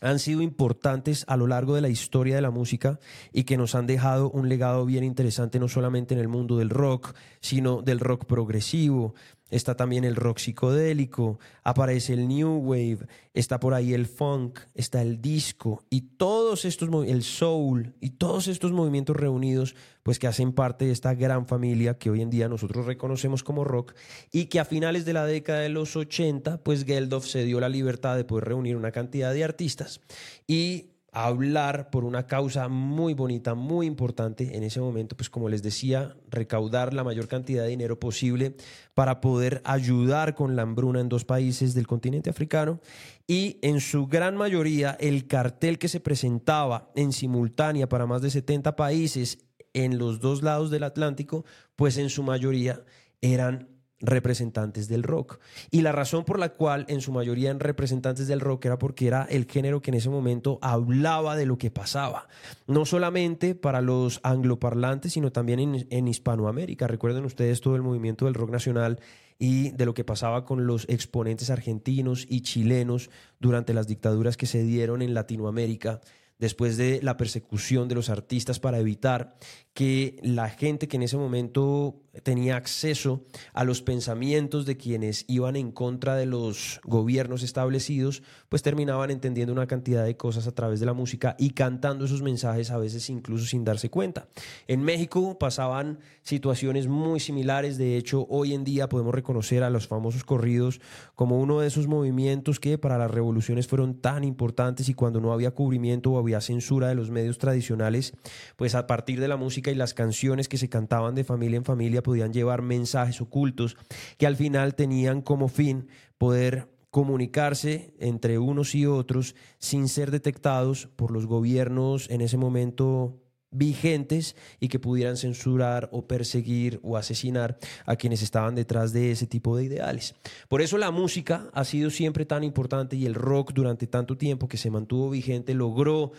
han 0.00 0.18
sido 0.18 0.40
importantes 0.40 1.26
a 1.28 1.36
lo 1.36 1.46
largo 1.46 1.74
de 1.74 1.82
la 1.82 1.90
historia 1.90 2.34
de 2.36 2.40
la 2.40 2.50
música 2.50 2.98
y 3.34 3.44
que 3.44 3.58
nos 3.58 3.74
han 3.74 3.86
dejado 3.86 4.30
un 4.30 4.48
legado 4.48 4.86
bien 4.86 5.04
interesante 5.04 5.58
no 5.58 5.68
solamente 5.68 6.14
en 6.14 6.20
el 6.20 6.28
mundo 6.28 6.56
del 6.56 6.70
rock, 6.70 7.14
sino 7.42 7.82
del 7.82 8.00
rock 8.00 8.24
progresivo, 8.24 9.12
está 9.50 9.76
también 9.76 10.04
el 10.04 10.16
rock 10.16 10.38
psicodélico, 10.38 11.38
aparece 11.62 12.14
el 12.14 12.28
new 12.28 12.58
wave, 12.58 13.06
está 13.34 13.60
por 13.60 13.74
ahí 13.74 13.94
el 13.94 14.06
funk, 14.06 14.60
está 14.74 15.02
el 15.02 15.20
disco 15.20 15.84
y 15.90 16.02
todos 16.16 16.64
estos 16.64 16.88
el 17.06 17.22
soul 17.22 17.94
y 18.00 18.10
todos 18.10 18.48
estos 18.48 18.72
movimientos 18.72 19.16
reunidos 19.16 19.74
pues 20.02 20.18
que 20.18 20.26
hacen 20.26 20.52
parte 20.52 20.86
de 20.86 20.92
esta 20.92 21.14
gran 21.14 21.46
familia 21.46 21.98
que 21.98 22.10
hoy 22.10 22.22
en 22.22 22.30
día 22.30 22.48
nosotros 22.48 22.86
reconocemos 22.86 23.42
como 23.42 23.64
rock 23.64 23.94
y 24.32 24.46
que 24.46 24.60
a 24.60 24.64
finales 24.64 25.04
de 25.04 25.12
la 25.12 25.26
década 25.26 25.60
de 25.60 25.68
los 25.68 25.96
80 25.96 26.62
pues 26.62 26.84
Geldof 26.84 27.26
se 27.26 27.44
dio 27.44 27.60
la 27.60 27.68
libertad 27.68 28.16
de 28.16 28.24
poder 28.24 28.46
reunir 28.46 28.76
una 28.76 28.92
cantidad 28.92 29.34
de 29.34 29.44
artistas 29.44 30.00
y 30.46 30.90
hablar 31.12 31.90
por 31.90 32.04
una 32.04 32.26
causa 32.26 32.68
muy 32.68 33.14
bonita, 33.14 33.54
muy 33.54 33.86
importante 33.86 34.56
en 34.56 34.62
ese 34.62 34.80
momento, 34.80 35.16
pues 35.16 35.28
como 35.28 35.48
les 35.48 35.62
decía, 35.62 36.16
recaudar 36.28 36.94
la 36.94 37.04
mayor 37.04 37.26
cantidad 37.26 37.64
de 37.64 37.70
dinero 37.70 37.98
posible 37.98 38.54
para 38.94 39.20
poder 39.20 39.60
ayudar 39.64 40.34
con 40.34 40.54
la 40.56 40.62
hambruna 40.62 41.00
en 41.00 41.08
dos 41.08 41.24
países 41.24 41.74
del 41.74 41.86
continente 41.86 42.30
africano. 42.30 42.80
Y 43.26 43.58
en 43.62 43.80
su 43.80 44.06
gran 44.06 44.36
mayoría 44.36 44.96
el 45.00 45.26
cartel 45.26 45.78
que 45.78 45.88
se 45.88 46.00
presentaba 46.00 46.90
en 46.94 47.12
simultánea 47.12 47.88
para 47.88 48.06
más 48.06 48.22
de 48.22 48.30
70 48.30 48.76
países 48.76 49.38
en 49.72 49.98
los 49.98 50.20
dos 50.20 50.42
lados 50.42 50.70
del 50.70 50.84
Atlántico, 50.84 51.44
pues 51.76 51.96
en 51.96 52.10
su 52.10 52.22
mayoría 52.22 52.82
eran 53.20 53.79
representantes 54.00 54.88
del 54.88 55.02
rock. 55.02 55.38
Y 55.70 55.82
la 55.82 55.92
razón 55.92 56.24
por 56.24 56.38
la 56.38 56.50
cual 56.50 56.86
en 56.88 57.00
su 57.00 57.12
mayoría 57.12 57.50
eran 57.50 57.60
representantes 57.60 58.26
del 58.26 58.40
rock 58.40 58.66
era 58.66 58.78
porque 58.78 59.06
era 59.06 59.24
el 59.30 59.46
género 59.46 59.82
que 59.82 59.90
en 59.90 59.96
ese 59.96 60.10
momento 60.10 60.58
hablaba 60.62 61.36
de 61.36 61.46
lo 61.46 61.58
que 61.58 61.70
pasaba. 61.70 62.28
No 62.66 62.84
solamente 62.84 63.54
para 63.54 63.80
los 63.80 64.20
angloparlantes, 64.22 65.12
sino 65.12 65.32
también 65.32 65.60
en, 65.60 65.86
en 65.90 66.08
Hispanoamérica. 66.08 66.86
Recuerden 66.86 67.24
ustedes 67.24 67.60
todo 67.60 67.76
el 67.76 67.82
movimiento 67.82 68.24
del 68.24 68.34
rock 68.34 68.50
nacional 68.50 69.00
y 69.38 69.70
de 69.70 69.86
lo 69.86 69.94
que 69.94 70.04
pasaba 70.04 70.44
con 70.44 70.66
los 70.66 70.86
exponentes 70.88 71.50
argentinos 71.50 72.26
y 72.28 72.42
chilenos 72.42 73.10
durante 73.38 73.72
las 73.72 73.86
dictaduras 73.86 74.36
que 74.36 74.46
se 74.46 74.62
dieron 74.62 75.00
en 75.02 75.14
Latinoamérica 75.14 76.00
después 76.40 76.76
de 76.78 77.00
la 77.02 77.16
persecución 77.16 77.86
de 77.86 77.94
los 77.94 78.08
artistas 78.08 78.58
para 78.58 78.78
evitar 78.78 79.36
que 79.74 80.18
la 80.22 80.48
gente 80.48 80.88
que 80.88 80.96
en 80.96 81.02
ese 81.02 81.18
momento 81.18 82.00
tenía 82.22 82.56
acceso 82.56 83.22
a 83.52 83.64
los 83.64 83.82
pensamientos 83.82 84.66
de 84.66 84.76
quienes 84.76 85.24
iban 85.28 85.56
en 85.56 85.70
contra 85.70 86.16
de 86.16 86.26
los 86.26 86.80
gobiernos 86.84 87.42
establecidos, 87.42 88.22
pues 88.48 88.62
terminaban 88.62 89.10
entendiendo 89.10 89.52
una 89.52 89.66
cantidad 89.66 90.04
de 90.04 90.16
cosas 90.16 90.46
a 90.46 90.52
través 90.52 90.80
de 90.80 90.86
la 90.86 90.92
música 90.92 91.36
y 91.38 91.50
cantando 91.50 92.04
esos 92.04 92.22
mensajes 92.22 92.70
a 92.70 92.78
veces 92.78 93.08
incluso 93.10 93.46
sin 93.46 93.64
darse 93.64 93.90
cuenta. 93.90 94.26
En 94.66 94.82
México 94.82 95.38
pasaban 95.38 96.00
situaciones 96.22 96.88
muy 96.88 97.20
similares, 97.20 97.78
de 97.78 97.96
hecho 97.96 98.26
hoy 98.28 98.54
en 98.54 98.64
día 98.64 98.88
podemos 98.88 99.14
reconocer 99.14 99.62
a 99.62 99.70
los 99.70 99.86
famosos 99.86 100.24
corridos 100.24 100.80
como 101.14 101.38
uno 101.38 101.60
de 101.60 101.68
esos 101.68 101.86
movimientos 101.86 102.58
que 102.58 102.76
para 102.76 102.98
las 102.98 103.10
revoluciones 103.10 103.68
fueron 103.68 104.00
tan 104.00 104.24
importantes 104.24 104.88
y 104.88 104.94
cuando 104.94 105.20
no 105.20 105.32
había 105.32 105.52
cubrimiento 105.52 106.12
o 106.12 106.18
había 106.18 106.40
censura 106.40 106.88
de 106.88 106.94
los 106.96 107.10
medios 107.10 107.38
tradicionales, 107.38 108.14
pues 108.56 108.74
a 108.74 108.86
partir 108.86 109.20
de 109.20 109.28
la 109.28 109.36
música 109.36 109.70
y 109.70 109.74
las 109.74 109.94
canciones 109.94 110.48
que 110.48 110.58
se 110.58 110.68
cantaban 110.68 111.14
de 111.14 111.24
familia 111.24 111.56
en 111.56 111.64
familia 111.64 111.99
podían 112.02 112.32
llevar 112.32 112.62
mensajes 112.62 113.20
ocultos 113.20 113.76
que 114.18 114.26
al 114.26 114.36
final 114.36 114.74
tenían 114.74 115.22
como 115.22 115.48
fin 115.48 115.88
poder 116.18 116.68
comunicarse 116.90 117.94
entre 117.98 118.38
unos 118.38 118.74
y 118.74 118.86
otros 118.86 119.36
sin 119.58 119.88
ser 119.88 120.10
detectados 120.10 120.88
por 120.96 121.12
los 121.12 121.26
gobiernos 121.26 122.10
en 122.10 122.20
ese 122.20 122.36
momento 122.36 123.20
vigentes 123.52 124.36
y 124.60 124.68
que 124.68 124.78
pudieran 124.78 125.16
censurar 125.16 125.88
o 125.92 126.06
perseguir 126.06 126.80
o 126.82 126.96
asesinar 126.96 127.58
a 127.84 127.96
quienes 127.96 128.22
estaban 128.22 128.54
detrás 128.54 128.92
de 128.92 129.10
ese 129.10 129.26
tipo 129.26 129.56
de 129.56 129.64
ideales. 129.64 130.14
Por 130.48 130.62
eso 130.62 130.78
la 130.78 130.90
música 130.90 131.50
ha 131.52 131.64
sido 131.64 131.90
siempre 131.90 132.24
tan 132.24 132.44
importante 132.44 132.96
y 132.96 133.06
el 133.06 133.14
rock 133.14 133.52
durante 133.52 133.86
tanto 133.86 134.16
tiempo 134.16 134.48
que 134.48 134.56
se 134.56 134.70
mantuvo 134.70 135.10
vigente 135.10 135.54
logró 135.54 136.12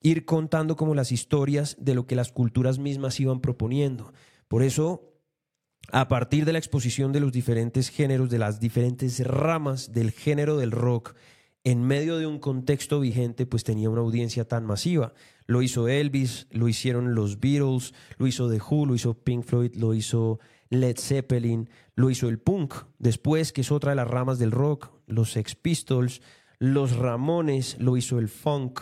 ir 0.00 0.24
contando 0.24 0.76
como 0.76 0.94
las 0.94 1.12
historias 1.12 1.76
de 1.78 1.94
lo 1.94 2.06
que 2.06 2.16
las 2.16 2.32
culturas 2.32 2.78
mismas 2.78 3.20
iban 3.20 3.40
proponiendo. 3.40 4.12
Por 4.48 4.62
eso 4.62 5.11
a 5.90 6.08
partir 6.08 6.44
de 6.44 6.52
la 6.52 6.58
exposición 6.58 7.12
de 7.12 7.20
los 7.20 7.32
diferentes 7.32 7.88
géneros, 7.88 8.30
de 8.30 8.38
las 8.38 8.60
diferentes 8.60 9.24
ramas 9.26 9.92
del 9.92 10.10
género 10.10 10.56
del 10.56 10.70
rock, 10.70 11.14
en 11.64 11.82
medio 11.82 12.18
de 12.18 12.26
un 12.26 12.38
contexto 12.38 13.00
vigente, 13.00 13.46
pues 13.46 13.64
tenía 13.64 13.90
una 13.90 14.00
audiencia 14.00 14.46
tan 14.46 14.64
masiva. 14.66 15.14
Lo 15.46 15.62
hizo 15.62 15.88
Elvis, 15.88 16.46
lo 16.50 16.68
hicieron 16.68 17.14
los 17.14 17.40
Beatles, 17.40 17.94
lo 18.18 18.26
hizo 18.26 18.50
The 18.50 18.58
Who, 18.58 18.86
lo 18.86 18.94
hizo 18.94 19.14
Pink 19.14 19.44
Floyd, 19.44 19.74
lo 19.74 19.94
hizo 19.94 20.40
Led 20.70 20.96
Zeppelin, 20.98 21.68
lo 21.94 22.10
hizo 22.10 22.28
el 22.28 22.38
punk. 22.38 22.74
Después, 22.98 23.52
que 23.52 23.60
es 23.60 23.70
otra 23.70 23.90
de 23.90 23.96
las 23.96 24.08
ramas 24.08 24.38
del 24.38 24.50
rock, 24.50 24.90
los 25.06 25.32
Sex 25.32 25.54
Pistols, 25.54 26.22
los 26.58 26.96
Ramones, 26.96 27.76
lo 27.78 27.96
hizo 27.96 28.18
el 28.18 28.28
funk, 28.28 28.80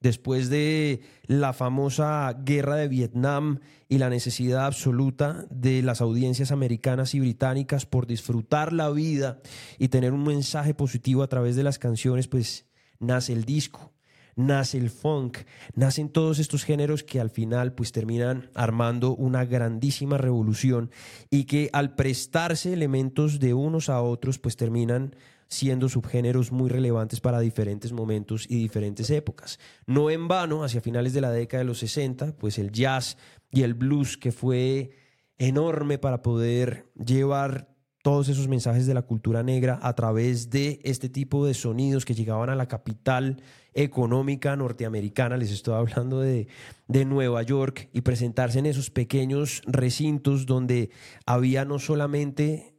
después 0.00 0.48
de 0.48 1.02
la 1.26 1.52
famosa 1.52 2.34
guerra 2.44 2.76
de 2.76 2.88
Vietnam 2.88 3.60
y 3.88 3.98
la 3.98 4.08
necesidad 4.08 4.66
absoluta 4.66 5.46
de 5.50 5.82
las 5.82 6.00
audiencias 6.00 6.52
americanas 6.52 7.14
y 7.14 7.20
británicas 7.20 7.86
por 7.86 8.06
disfrutar 8.06 8.72
la 8.72 8.90
vida 8.90 9.40
y 9.78 9.88
tener 9.88 10.12
un 10.12 10.24
mensaje 10.24 10.74
positivo 10.74 11.22
a 11.22 11.28
través 11.28 11.56
de 11.56 11.64
las 11.64 11.78
canciones, 11.78 12.28
pues 12.28 12.66
nace 12.98 13.32
el 13.32 13.44
disco, 13.44 13.92
nace 14.36 14.78
el 14.78 14.90
funk, 14.90 15.38
nacen 15.74 16.08
todos 16.08 16.38
estos 16.38 16.64
géneros 16.64 17.02
que 17.04 17.20
al 17.20 17.30
final 17.30 17.74
pues 17.74 17.92
terminan 17.92 18.50
armando 18.54 19.14
una 19.14 19.44
grandísima 19.44 20.16
revolución 20.16 20.90
y 21.30 21.44
que 21.44 21.68
al 21.72 21.94
prestarse 21.94 22.72
elementos 22.72 23.38
de 23.38 23.54
unos 23.54 23.88
a 23.88 24.00
otros 24.00 24.38
pues 24.38 24.56
terminan 24.56 25.14
siendo 25.50 25.88
subgéneros 25.88 26.52
muy 26.52 26.70
relevantes 26.70 27.20
para 27.20 27.40
diferentes 27.40 27.92
momentos 27.92 28.46
y 28.48 28.56
diferentes 28.56 29.10
épocas. 29.10 29.58
No 29.84 30.08
en 30.08 30.28
vano, 30.28 30.62
hacia 30.62 30.80
finales 30.80 31.12
de 31.12 31.20
la 31.20 31.32
década 31.32 31.62
de 31.62 31.66
los 31.66 31.80
60, 31.80 32.36
pues 32.36 32.58
el 32.58 32.70
jazz 32.70 33.18
y 33.50 33.62
el 33.62 33.74
blues, 33.74 34.16
que 34.16 34.30
fue 34.30 34.92
enorme 35.38 35.98
para 35.98 36.22
poder 36.22 36.86
llevar 36.94 37.68
todos 38.02 38.28
esos 38.28 38.48
mensajes 38.48 38.86
de 38.86 38.94
la 38.94 39.02
cultura 39.02 39.42
negra 39.42 39.78
a 39.82 39.94
través 39.94 40.48
de 40.48 40.80
este 40.84 41.08
tipo 41.08 41.44
de 41.44 41.52
sonidos 41.52 42.04
que 42.04 42.14
llegaban 42.14 42.48
a 42.48 42.54
la 42.54 42.68
capital 42.68 43.42
económica 43.74 44.56
norteamericana, 44.56 45.36
les 45.36 45.50
estoy 45.50 45.74
hablando 45.74 46.20
de, 46.20 46.48
de, 46.88 47.04
Nueva 47.04 47.42
York, 47.42 47.88
y 47.92 48.00
presentarse 48.00 48.58
en 48.58 48.66
esos 48.66 48.90
pequeños 48.90 49.62
recintos 49.66 50.46
donde 50.46 50.90
había 51.26 51.64
no 51.64 51.78
solamente 51.78 52.69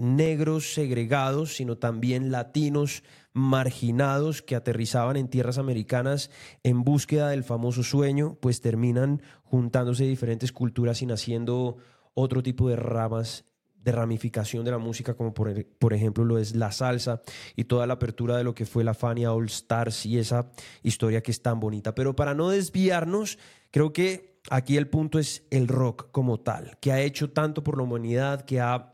negros 0.00 0.72
segregados, 0.72 1.54
sino 1.54 1.76
también 1.76 2.32
latinos 2.32 3.04
marginados 3.32 4.42
que 4.42 4.56
aterrizaban 4.56 5.16
en 5.16 5.28
tierras 5.28 5.58
americanas 5.58 6.30
en 6.62 6.82
búsqueda 6.82 7.28
del 7.28 7.44
famoso 7.44 7.82
sueño, 7.82 8.36
pues 8.40 8.60
terminan 8.60 9.22
juntándose 9.44 10.04
diferentes 10.04 10.52
culturas 10.52 11.02
y 11.02 11.06
naciendo 11.06 11.76
otro 12.14 12.42
tipo 12.42 12.68
de 12.68 12.76
ramas 12.76 13.44
de 13.82 13.92
ramificación 13.92 14.64
de 14.64 14.70
la 14.70 14.78
música, 14.78 15.14
como 15.14 15.32
por, 15.32 15.64
por, 15.78 15.94
ejemplo 15.94 16.24
lo 16.24 16.38
es 16.38 16.54
la 16.54 16.70
salsa 16.70 17.22
y 17.56 17.64
toda 17.64 17.86
la 17.86 17.94
apertura 17.94 18.36
de 18.36 18.44
lo 18.44 18.54
que 18.54 18.66
fue 18.66 18.84
la 18.84 18.94
Fania 18.94 19.32
All 19.32 19.46
Stars 19.46 20.04
y 20.04 20.18
esa 20.18 20.50
historia 20.82 21.22
que 21.22 21.30
es 21.30 21.40
tan 21.40 21.60
bonita. 21.60 21.94
Pero 21.94 22.14
para 22.14 22.34
no 22.34 22.50
desviarnos, 22.50 23.38
creo 23.70 23.92
que 23.92 24.40
aquí 24.50 24.76
el 24.76 24.88
punto 24.88 25.18
es 25.18 25.46
el 25.50 25.68
rock 25.68 26.10
como 26.10 26.40
tal, 26.40 26.76
que 26.80 26.92
ha 26.92 27.00
hecho 27.00 27.30
tanto 27.30 27.62
por 27.62 27.76
la 27.76 27.84
humanidad, 27.84 28.42
que 28.42 28.60
ha 28.60 28.89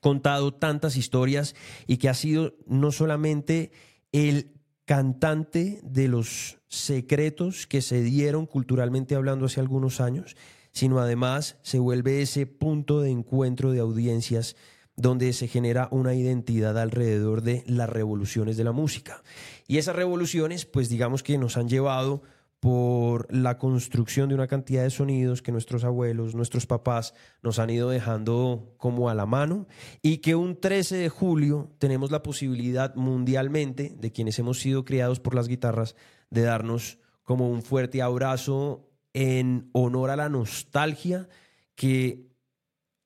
contado 0.00 0.54
tantas 0.54 0.96
historias 0.96 1.54
y 1.86 1.96
que 1.96 2.08
ha 2.08 2.14
sido 2.14 2.54
no 2.66 2.92
solamente 2.92 3.70
el 4.12 4.52
cantante 4.84 5.80
de 5.82 6.08
los 6.08 6.58
secretos 6.68 7.66
que 7.66 7.82
se 7.82 8.02
dieron 8.02 8.46
culturalmente 8.46 9.14
hablando 9.14 9.46
hace 9.46 9.60
algunos 9.60 10.00
años, 10.00 10.36
sino 10.72 11.00
además 11.00 11.56
se 11.62 11.78
vuelve 11.78 12.22
ese 12.22 12.46
punto 12.46 13.00
de 13.00 13.10
encuentro 13.10 13.72
de 13.72 13.80
audiencias 13.80 14.56
donde 14.96 15.32
se 15.32 15.48
genera 15.48 15.88
una 15.90 16.14
identidad 16.14 16.78
alrededor 16.78 17.42
de 17.42 17.64
las 17.66 17.88
revoluciones 17.88 18.56
de 18.56 18.64
la 18.64 18.72
música. 18.72 19.22
Y 19.66 19.78
esas 19.78 19.96
revoluciones, 19.96 20.64
pues 20.64 20.88
digamos 20.88 21.22
que 21.22 21.36
nos 21.36 21.56
han 21.56 21.68
llevado 21.68 22.22
por 22.60 23.32
la 23.32 23.58
construcción 23.58 24.28
de 24.28 24.34
una 24.34 24.46
cantidad 24.46 24.82
de 24.82 24.90
sonidos 24.90 25.42
que 25.42 25.52
nuestros 25.52 25.84
abuelos, 25.84 26.34
nuestros 26.34 26.66
papás 26.66 27.14
nos 27.42 27.58
han 27.58 27.70
ido 27.70 27.90
dejando 27.90 28.74
como 28.78 29.08
a 29.10 29.14
la 29.14 29.26
mano 29.26 29.66
y 30.02 30.18
que 30.18 30.34
un 30.34 30.58
13 30.58 30.96
de 30.96 31.08
julio 31.08 31.70
tenemos 31.78 32.10
la 32.10 32.22
posibilidad 32.22 32.94
mundialmente 32.94 33.94
de 33.98 34.10
quienes 34.10 34.38
hemos 34.38 34.58
sido 34.58 34.84
criados 34.84 35.20
por 35.20 35.34
las 35.34 35.48
guitarras 35.48 35.96
de 36.30 36.42
darnos 36.42 36.98
como 37.22 37.50
un 37.50 37.62
fuerte 37.62 38.02
abrazo 38.02 38.90
en 39.12 39.68
honor 39.72 40.10
a 40.10 40.16
la 40.16 40.28
nostalgia 40.28 41.28
que 41.74 42.26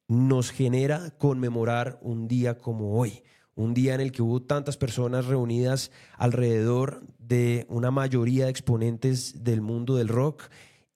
nos 0.06 0.50
genera 0.50 1.10
conmemorar 1.18 1.98
un 2.02 2.28
día 2.28 2.58
como 2.58 2.98
hoy 2.98 3.22
un 3.60 3.74
día 3.74 3.94
en 3.94 4.00
el 4.00 4.10
que 4.10 4.22
hubo 4.22 4.40
tantas 4.40 4.76
personas 4.78 5.26
reunidas 5.26 5.90
alrededor 6.16 7.02
de 7.18 7.66
una 7.68 7.90
mayoría 7.90 8.44
de 8.44 8.50
exponentes 8.50 9.44
del 9.44 9.60
mundo 9.60 9.96
del 9.96 10.08
rock 10.08 10.44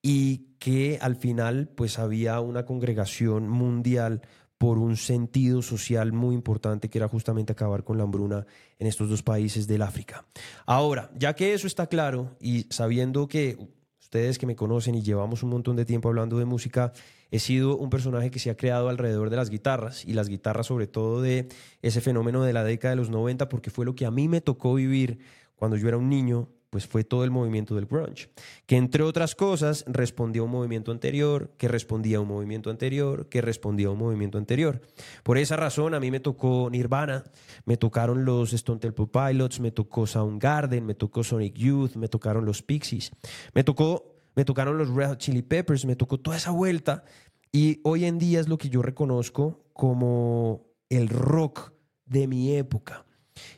y 0.01 0.47
que 0.59 0.99
al 1.03 1.17
final 1.17 1.69
pues 1.69 1.99
había 1.99 2.41
una 2.41 2.65
congregación 2.65 3.49
mundial 3.49 4.23
por 4.57 4.79
un 4.79 4.97
sentido 4.97 5.61
social 5.61 6.13
muy 6.13 6.35
importante 6.35 6.89
que 6.89 6.97
era 6.97 7.09
justamente 7.09 7.53
acabar 7.53 7.85
con 7.85 7.99
la 7.99 8.05
hambruna 8.05 8.47
en 8.79 8.87
estos 8.87 9.11
dos 9.11 9.23
países 9.23 9.67
del 9.67 9.83
África. 9.83 10.25
Ahora, 10.65 11.11
ya 11.19 11.35
que 11.35 11.53
eso 11.53 11.67
está 11.67 11.87
claro 11.87 12.35
y 12.41 12.67
sabiendo 12.71 13.29
que 13.29 13.59
ustedes 14.01 14.39
que 14.39 14.47
me 14.47 14.57
conocen 14.57 14.95
y 14.95 15.03
llevamos 15.03 15.43
un 15.43 15.51
montón 15.51 15.77
de 15.77 15.85
tiempo 15.85 16.09
hablando 16.09 16.39
de 16.39 16.47
música, 16.47 16.95
he 17.35 17.41
sido 17.41 17.77
un 17.77 17.91
personaje 17.91 18.31
que 18.31 18.39
se 18.39 18.49
ha 18.51 18.57
creado 18.57 18.89
alrededor 18.89 19.29
de 19.29 19.35
las 19.35 19.51
guitarras 19.51 20.05
y 20.05 20.13
las 20.13 20.29
guitarras 20.29 20.69
sobre 20.69 20.87
todo 20.87 21.21
de 21.21 21.49
ese 21.83 22.01
fenómeno 22.01 22.45
de 22.45 22.53
la 22.53 22.63
década 22.63 22.91
de 22.91 22.97
los 22.97 23.11
90 23.11 23.49
porque 23.49 23.71
fue 23.71 23.85
lo 23.85 23.97
que 23.97 24.07
a 24.07 24.13
mí 24.13 24.29
me 24.29 24.41
tocó 24.41 24.75
vivir 24.75 25.19
cuando 25.57 25.77
yo 25.77 25.89
era 25.89 25.97
un 25.97 26.09
niño, 26.09 26.49
pues 26.71 26.87
fue 26.87 27.03
todo 27.03 27.25
el 27.25 27.33
movimiento 27.33 27.75
del 27.75 27.87
grunge, 27.87 28.31
que 28.67 28.77
entre 28.77 29.03
otras 29.03 29.35
cosas 29.35 29.85
respondía 29.89 30.43
a 30.43 30.45
un 30.45 30.53
movimiento 30.53 30.93
anterior, 30.93 31.51
que 31.59 31.67
respondía 31.67 32.19
a 32.19 32.21
un 32.21 32.29
movimiento 32.29 32.71
anterior, 32.71 33.29
que 33.29 33.41
respondía 33.41 33.89
a 33.89 33.91
un 33.91 33.99
movimiento 33.99 34.39
anterior. 34.39 34.81
Por 35.25 35.37
esa 35.37 35.57
razón 35.57 35.95
a 35.95 36.01
mí 36.01 36.13
me 36.13 36.21
tocó 36.21 36.69
Nirvana, 36.71 37.25
me 37.65 37.77
tocaron 37.77 38.25
los 38.25 38.53
Stone 38.53 38.79
Temple 38.79 39.09
Pilots, 39.13 39.59
me 39.59 39.73
tocó 39.73 40.07
Soundgarden, 40.07 40.87
me 40.87 40.95
tocó 40.95 41.25
Sonic 41.25 41.55
Youth, 41.57 41.97
me 41.97 42.07
tocaron 42.07 42.45
los 42.45 42.63
Pixies, 42.63 43.11
me 43.55 43.65
tocó 43.65 44.14
me 44.35 44.45
tocaron 44.45 44.79
los 44.79 44.89
Red 44.89 45.17
Chili 45.17 45.43
Peppers, 45.43 45.85
me 45.85 45.97
tocó 45.97 46.19
toda 46.19 46.37
esa 46.37 46.51
vuelta 46.51 47.05
y 47.53 47.81
hoy 47.85 48.05
en 48.05 48.19
día 48.19 48.41
es 48.41 48.49
lo 48.49 48.59
que 48.59 48.69
yo 48.69 48.83
reconozco 48.83 49.65
como 49.73 50.67
el 50.89 51.09
rock 51.09 51.73
de 52.07 52.27
mi 52.27 52.57
época. 52.57 53.07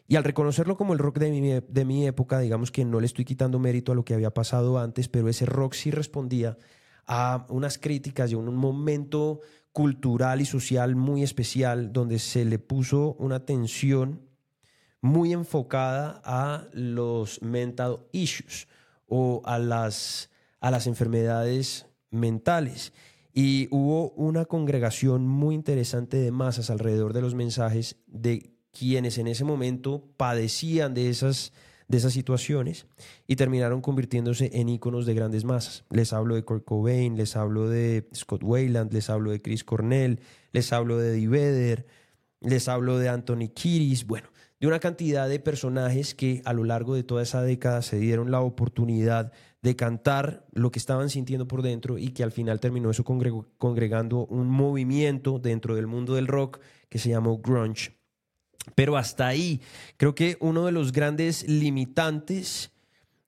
Y 0.08 0.16
al 0.16 0.24
reconocerlo 0.24 0.76
como 0.76 0.92
el 0.92 0.98
rock 0.98 1.18
de 1.18 1.30
mi, 1.30 1.60
de 1.66 1.84
mi 1.84 2.06
época, 2.06 2.38
digamos 2.38 2.70
que 2.70 2.84
no 2.84 3.00
le 3.00 3.06
estoy 3.06 3.24
quitando 3.24 3.58
mérito 3.58 3.92
a 3.92 3.94
lo 3.94 4.04
que 4.04 4.14
había 4.14 4.32
pasado 4.32 4.78
antes, 4.78 5.08
pero 5.08 5.28
ese 5.28 5.46
rock 5.46 5.74
sí 5.74 5.90
respondía 5.90 6.56
a 7.06 7.46
unas 7.50 7.78
críticas 7.78 8.30
y 8.30 8.34
a 8.34 8.38
un 8.38 8.54
momento 8.54 9.40
cultural 9.72 10.40
y 10.40 10.46
social 10.46 10.96
muy 10.96 11.22
especial 11.22 11.92
donde 11.92 12.18
se 12.18 12.44
le 12.44 12.58
puso 12.58 13.14
una 13.18 13.36
atención 13.36 14.22
muy 15.02 15.32
enfocada 15.32 16.20
a 16.24 16.66
los 16.72 17.42
mental 17.42 18.00
issues 18.12 18.68
o 19.06 19.42
a 19.44 19.58
las, 19.58 20.30
a 20.60 20.70
las 20.70 20.86
enfermedades 20.86 21.86
mentales. 22.10 22.92
Y 23.32 23.68
hubo 23.70 24.10
una 24.12 24.46
congregación 24.46 25.26
muy 25.26 25.54
interesante 25.54 26.16
de 26.16 26.30
masas 26.30 26.70
alrededor 26.70 27.12
de 27.12 27.20
los 27.20 27.34
mensajes 27.34 27.96
de 28.06 28.56
quienes 28.72 29.18
en 29.18 29.26
ese 29.26 29.44
momento 29.44 30.08
padecían 30.16 30.94
de 30.94 31.08
esas, 31.08 31.52
de 31.88 31.98
esas 31.98 32.12
situaciones 32.12 32.86
y 33.26 33.36
terminaron 33.36 33.80
convirtiéndose 33.80 34.50
en 34.54 34.68
íconos 34.68 35.06
de 35.06 35.14
grandes 35.14 35.44
masas. 35.44 35.84
Les 35.90 36.12
hablo 36.12 36.34
de 36.34 36.44
Kurt 36.44 36.64
Cobain, 36.64 37.16
les 37.16 37.36
hablo 37.36 37.68
de 37.68 38.08
Scott 38.14 38.42
Wayland, 38.42 38.92
les 38.92 39.10
hablo 39.10 39.30
de 39.30 39.42
Chris 39.42 39.64
Cornell, 39.64 40.20
les 40.52 40.72
hablo 40.72 40.98
de 40.98 41.12
Eddie 41.12 41.28
Vedder, 41.28 41.86
les 42.40 42.68
hablo 42.68 42.98
de 42.98 43.08
Anthony 43.08 43.48
Kiris, 43.54 44.06
bueno, 44.06 44.28
de 44.60 44.66
una 44.66 44.80
cantidad 44.80 45.28
de 45.28 45.38
personajes 45.38 46.14
que 46.14 46.42
a 46.44 46.52
lo 46.52 46.64
largo 46.64 46.94
de 46.94 47.02
toda 47.02 47.22
esa 47.22 47.42
década 47.42 47.82
se 47.82 47.98
dieron 47.98 48.30
la 48.30 48.40
oportunidad 48.40 49.32
de 49.62 49.76
cantar 49.76 50.46
lo 50.52 50.70
que 50.70 50.78
estaban 50.78 51.10
sintiendo 51.10 51.46
por 51.48 51.62
dentro 51.62 51.98
y 51.98 52.08
que 52.08 52.22
al 52.22 52.32
final 52.32 52.60
terminó 52.60 52.90
eso 52.90 53.04
congregando 53.04 54.26
un 54.26 54.48
movimiento 54.48 55.38
dentro 55.38 55.74
del 55.74 55.86
mundo 55.86 56.14
del 56.14 56.26
rock 56.26 56.60
que 56.88 56.98
se 56.98 57.10
llamó 57.10 57.38
grunge. 57.38 57.96
Pero 58.74 58.96
hasta 58.96 59.26
ahí, 59.26 59.60
creo 59.96 60.14
que 60.14 60.36
uno 60.40 60.66
de 60.66 60.72
los 60.72 60.92
grandes 60.92 61.48
limitantes 61.48 62.72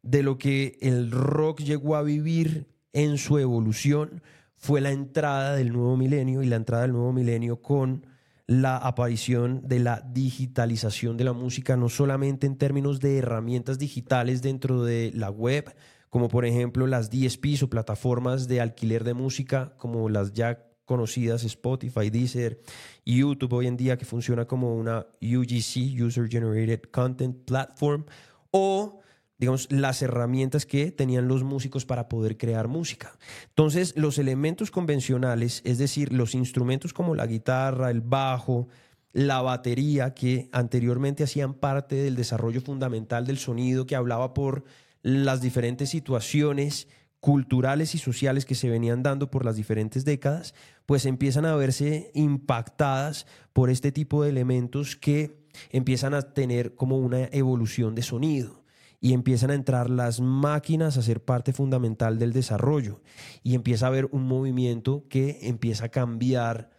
de 0.03 0.23
lo 0.23 0.39
que 0.39 0.79
el 0.81 1.11
rock 1.11 1.61
llegó 1.61 1.97
a 1.97 2.03
vivir 2.03 2.67
en 2.93 3.19
su 3.19 3.39
evolución 3.39 4.23
fue 4.57 4.81
la 4.81 4.91
entrada 4.91 5.55
del 5.55 5.73
nuevo 5.73 5.97
milenio 5.97 6.43
y 6.43 6.47
la 6.47 6.57
entrada 6.57 6.83
del 6.83 6.93
nuevo 6.93 7.13
milenio 7.13 7.61
con 7.63 8.07
la 8.49 8.79
aparición 8.79 9.61
de 9.69 9.79
la 9.79 10.01
digitalización 10.01 11.19
de 11.19 11.25
la 11.25 11.35
música, 11.35 11.77
no 11.77 11.91
solamente 11.91 12.47
en 12.47 12.57
términos 12.57 12.99
de 12.99 13.19
herramientas 13.19 13.79
digitales 13.79 14.41
dentro 14.41 14.85
de 14.85 15.13
la 15.15 15.31
web, 15.31 15.77
como 16.09 16.29
por 16.29 16.47
ejemplo 16.47 16.87
las 16.87 17.11
DSPs 17.11 17.63
o 17.65 17.71
plataformas 17.71 18.49
de 18.49 18.63
alquiler 18.63 19.05
de 19.05 19.13
música, 19.13 19.75
como 19.77 20.09
las 20.09 20.33
ya 20.33 20.65
conocidas 20.87 21.45
Spotify, 21.45 22.09
Deezer, 22.09 22.63
YouTube 23.05 23.53
hoy 23.53 23.67
en 23.67 23.77
día 23.77 23.99
que 23.99 24.07
funciona 24.07 24.47
como 24.47 24.75
una 24.75 25.07
UGC, 25.21 26.03
User 26.03 26.27
Generated 26.27 26.85
Content 26.91 27.45
Platform, 27.45 28.07
o 28.51 28.98
digamos, 29.39 29.71
las 29.71 30.03
herramientas 30.03 30.67
que 30.67 30.91
tenían 30.91 31.29
los 31.29 31.45
músicos 31.45 31.87
para 31.87 32.09
poder 32.09 32.37
crear 32.37 32.67
música. 32.67 33.17
Entonces, 33.49 33.95
los 33.97 34.19
elementos 34.19 34.71
convencionales, 34.73 35.63
es 35.65 35.79
decir, 35.79 36.13
los 36.13 36.35
instrumentos 36.35 36.93
como 36.93 37.15
la 37.15 37.27
guitarra, 37.27 37.91
el 37.91 38.01
bajo, 38.01 38.69
la 39.13 39.41
batería, 39.41 40.13
que 40.13 40.49
anteriormente 40.53 41.23
hacían 41.23 41.55
parte 41.55 41.95
del 41.95 42.17
desarrollo 42.17 42.61
fundamental 42.61 43.27
del 43.27 43.39
sonido, 43.39 43.87
que 43.87 43.97
hablaba 43.97 44.35
por 44.35 44.65
las 45.03 45.41
diferentes 45.41 45.91
situaciones 45.91 46.89
culturales 47.21 47.95
y 47.95 47.99
sociales 47.99 48.45
que 48.45 48.57
se 48.57 48.69
venían 48.69 49.03
dando 49.03 49.31
por 49.31 49.45
las 49.45 49.57
diferentes 49.57 50.05
décadas, 50.05 50.55
pues 50.85 51.07
empiezan 51.07 51.47
a 51.47 51.55
verse 51.55 52.11
impactadas 52.15 53.27
por 53.53 53.71
este 53.71 53.93
tipo 53.93 54.23
de 54.23 54.31
elementos 54.31 54.97
que 54.97 55.47
empiezan 55.71 56.15
a 56.15 56.23
tener 56.23 56.75
como 56.75 56.99
una 56.99 57.25
evolución 57.33 57.95
de 57.95 58.03
sonido 58.03 58.58
y 59.01 59.13
empiezan 59.13 59.51
a 59.51 59.55
entrar 59.55 59.91
las 59.91 60.21
máquinas 60.21 60.97
a 60.97 61.03
ser 61.03 61.25
parte 61.25 61.53
fundamental 61.53 62.19
del 62.19 62.33
desarrollo. 62.33 63.01
Y 63.43 63.55
empieza 63.55 63.87
a 63.87 63.89
haber 63.89 64.07
un 64.07 64.25
movimiento 64.25 65.05
que 65.09 65.39
empieza 65.43 65.87
a 65.87 65.89
cambiar 65.91 66.71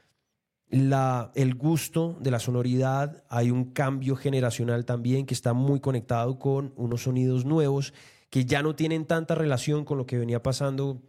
la, 0.69 1.31
el 1.35 1.55
gusto 1.55 2.17
de 2.21 2.31
la 2.31 2.39
sonoridad, 2.39 3.23
hay 3.29 3.49
un 3.51 3.71
cambio 3.71 4.15
generacional 4.15 4.85
también 4.85 5.25
que 5.25 5.33
está 5.33 5.53
muy 5.53 5.79
conectado 5.79 6.37
con 6.37 6.73
unos 6.75 7.03
sonidos 7.03 7.45
nuevos 7.45 7.93
que 8.29 8.45
ya 8.45 8.61
no 8.61 8.75
tienen 8.75 9.05
tanta 9.05 9.33
relación 9.33 9.83
con 9.83 9.97
lo 9.97 10.05
que 10.05 10.19
venía 10.19 10.43
pasando 10.43 11.01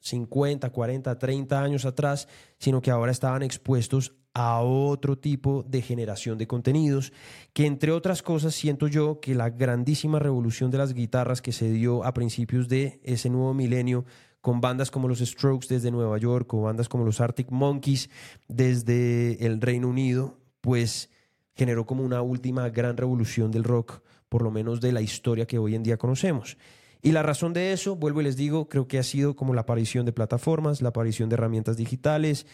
50, 0.00 0.70
40, 0.70 1.18
30 1.18 1.62
años 1.62 1.84
atrás, 1.86 2.28
sino 2.58 2.82
que 2.82 2.90
ahora 2.90 3.10
estaban 3.10 3.42
expuestos 3.42 4.14
a 4.38 4.60
otro 4.60 5.16
tipo 5.16 5.64
de 5.66 5.80
generación 5.80 6.36
de 6.36 6.46
contenidos, 6.46 7.10
que 7.54 7.64
entre 7.64 7.90
otras 7.90 8.22
cosas 8.22 8.54
siento 8.54 8.86
yo 8.86 9.18
que 9.18 9.34
la 9.34 9.48
grandísima 9.48 10.18
revolución 10.18 10.70
de 10.70 10.76
las 10.76 10.92
guitarras 10.92 11.40
que 11.40 11.52
se 11.52 11.70
dio 11.70 12.04
a 12.04 12.12
principios 12.12 12.68
de 12.68 13.00
ese 13.02 13.30
nuevo 13.30 13.54
milenio, 13.54 14.04
con 14.42 14.60
bandas 14.60 14.90
como 14.90 15.08
los 15.08 15.20
Strokes 15.20 15.68
desde 15.70 15.90
Nueva 15.90 16.18
York, 16.18 16.52
o 16.52 16.60
bandas 16.60 16.90
como 16.90 17.06
los 17.06 17.22
Arctic 17.22 17.50
Monkeys 17.50 18.10
desde 18.46 19.42
el 19.46 19.58
Reino 19.58 19.88
Unido, 19.88 20.38
pues 20.60 21.08
generó 21.54 21.86
como 21.86 22.04
una 22.04 22.20
última 22.20 22.68
gran 22.68 22.98
revolución 22.98 23.50
del 23.50 23.64
rock 23.64 24.02
por 24.28 24.42
lo 24.42 24.50
menos 24.50 24.82
de 24.82 24.92
la 24.92 25.00
historia 25.00 25.46
que 25.46 25.56
hoy 25.56 25.74
en 25.74 25.82
día 25.82 25.96
conocemos. 25.96 26.58
Y 27.00 27.12
la 27.12 27.22
razón 27.22 27.54
de 27.54 27.72
eso, 27.72 27.96
vuelvo 27.96 28.20
y 28.20 28.24
les 28.24 28.36
digo, 28.36 28.68
creo 28.68 28.86
que 28.86 28.98
ha 28.98 29.02
sido 29.02 29.34
como 29.34 29.54
la 29.54 29.62
aparición 29.62 30.04
de 30.04 30.12
plataformas, 30.12 30.82
la 30.82 30.90
aparición 30.90 31.30
de 31.30 31.34
herramientas 31.34 31.78
digitales, 31.78 32.46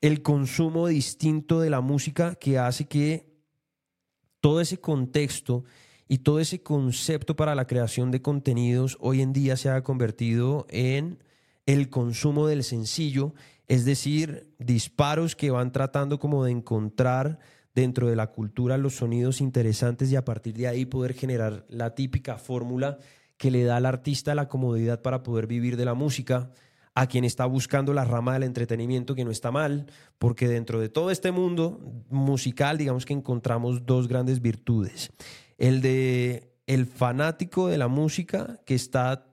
el 0.00 0.22
consumo 0.22 0.88
distinto 0.88 1.60
de 1.60 1.70
la 1.70 1.80
música 1.80 2.34
que 2.34 2.58
hace 2.58 2.86
que 2.86 3.34
todo 4.40 4.60
ese 4.60 4.78
contexto 4.78 5.64
y 6.08 6.18
todo 6.18 6.40
ese 6.40 6.62
concepto 6.62 7.36
para 7.36 7.54
la 7.54 7.66
creación 7.66 8.10
de 8.10 8.20
contenidos 8.20 8.98
hoy 9.00 9.22
en 9.22 9.32
día 9.32 9.56
se 9.56 9.70
ha 9.70 9.82
convertido 9.82 10.66
en 10.68 11.22
el 11.66 11.88
consumo 11.88 12.46
del 12.46 12.62
sencillo, 12.62 13.34
es 13.68 13.84
decir, 13.84 14.54
disparos 14.58 15.34
que 15.34 15.50
van 15.50 15.72
tratando 15.72 16.18
como 16.18 16.44
de 16.44 16.50
encontrar 16.50 17.38
dentro 17.74 18.08
de 18.08 18.16
la 18.16 18.28
cultura 18.28 18.78
los 18.78 18.96
sonidos 18.96 19.40
interesantes 19.40 20.12
y 20.12 20.16
a 20.16 20.24
partir 20.24 20.54
de 20.54 20.68
ahí 20.68 20.84
poder 20.84 21.14
generar 21.14 21.64
la 21.68 21.94
típica 21.94 22.36
fórmula 22.36 22.98
que 23.36 23.50
le 23.50 23.64
da 23.64 23.76
al 23.76 23.86
artista 23.86 24.34
la 24.34 24.48
comodidad 24.48 25.02
para 25.02 25.22
poder 25.22 25.46
vivir 25.46 25.76
de 25.76 25.84
la 25.84 25.94
música, 25.94 26.50
a 26.94 27.06
quien 27.06 27.24
está 27.24 27.44
buscando 27.46 27.92
la 27.92 28.04
rama 28.04 28.34
del 28.34 28.44
entretenimiento, 28.44 29.14
que 29.14 29.24
no 29.24 29.30
está 29.30 29.50
mal, 29.50 29.86
porque 30.18 30.48
dentro 30.48 30.80
de 30.80 30.88
todo 30.88 31.10
este 31.10 31.32
mundo 31.32 31.80
musical, 32.08 32.78
digamos 32.78 33.04
que 33.04 33.12
encontramos 33.12 33.84
dos 33.84 34.08
grandes 34.08 34.40
virtudes. 34.40 35.10
El 35.58 35.80
de 35.80 36.54
el 36.66 36.86
fanático 36.86 37.68
de 37.68 37.78
la 37.78 37.88
música, 37.88 38.60
que 38.64 38.74
está 38.74 39.26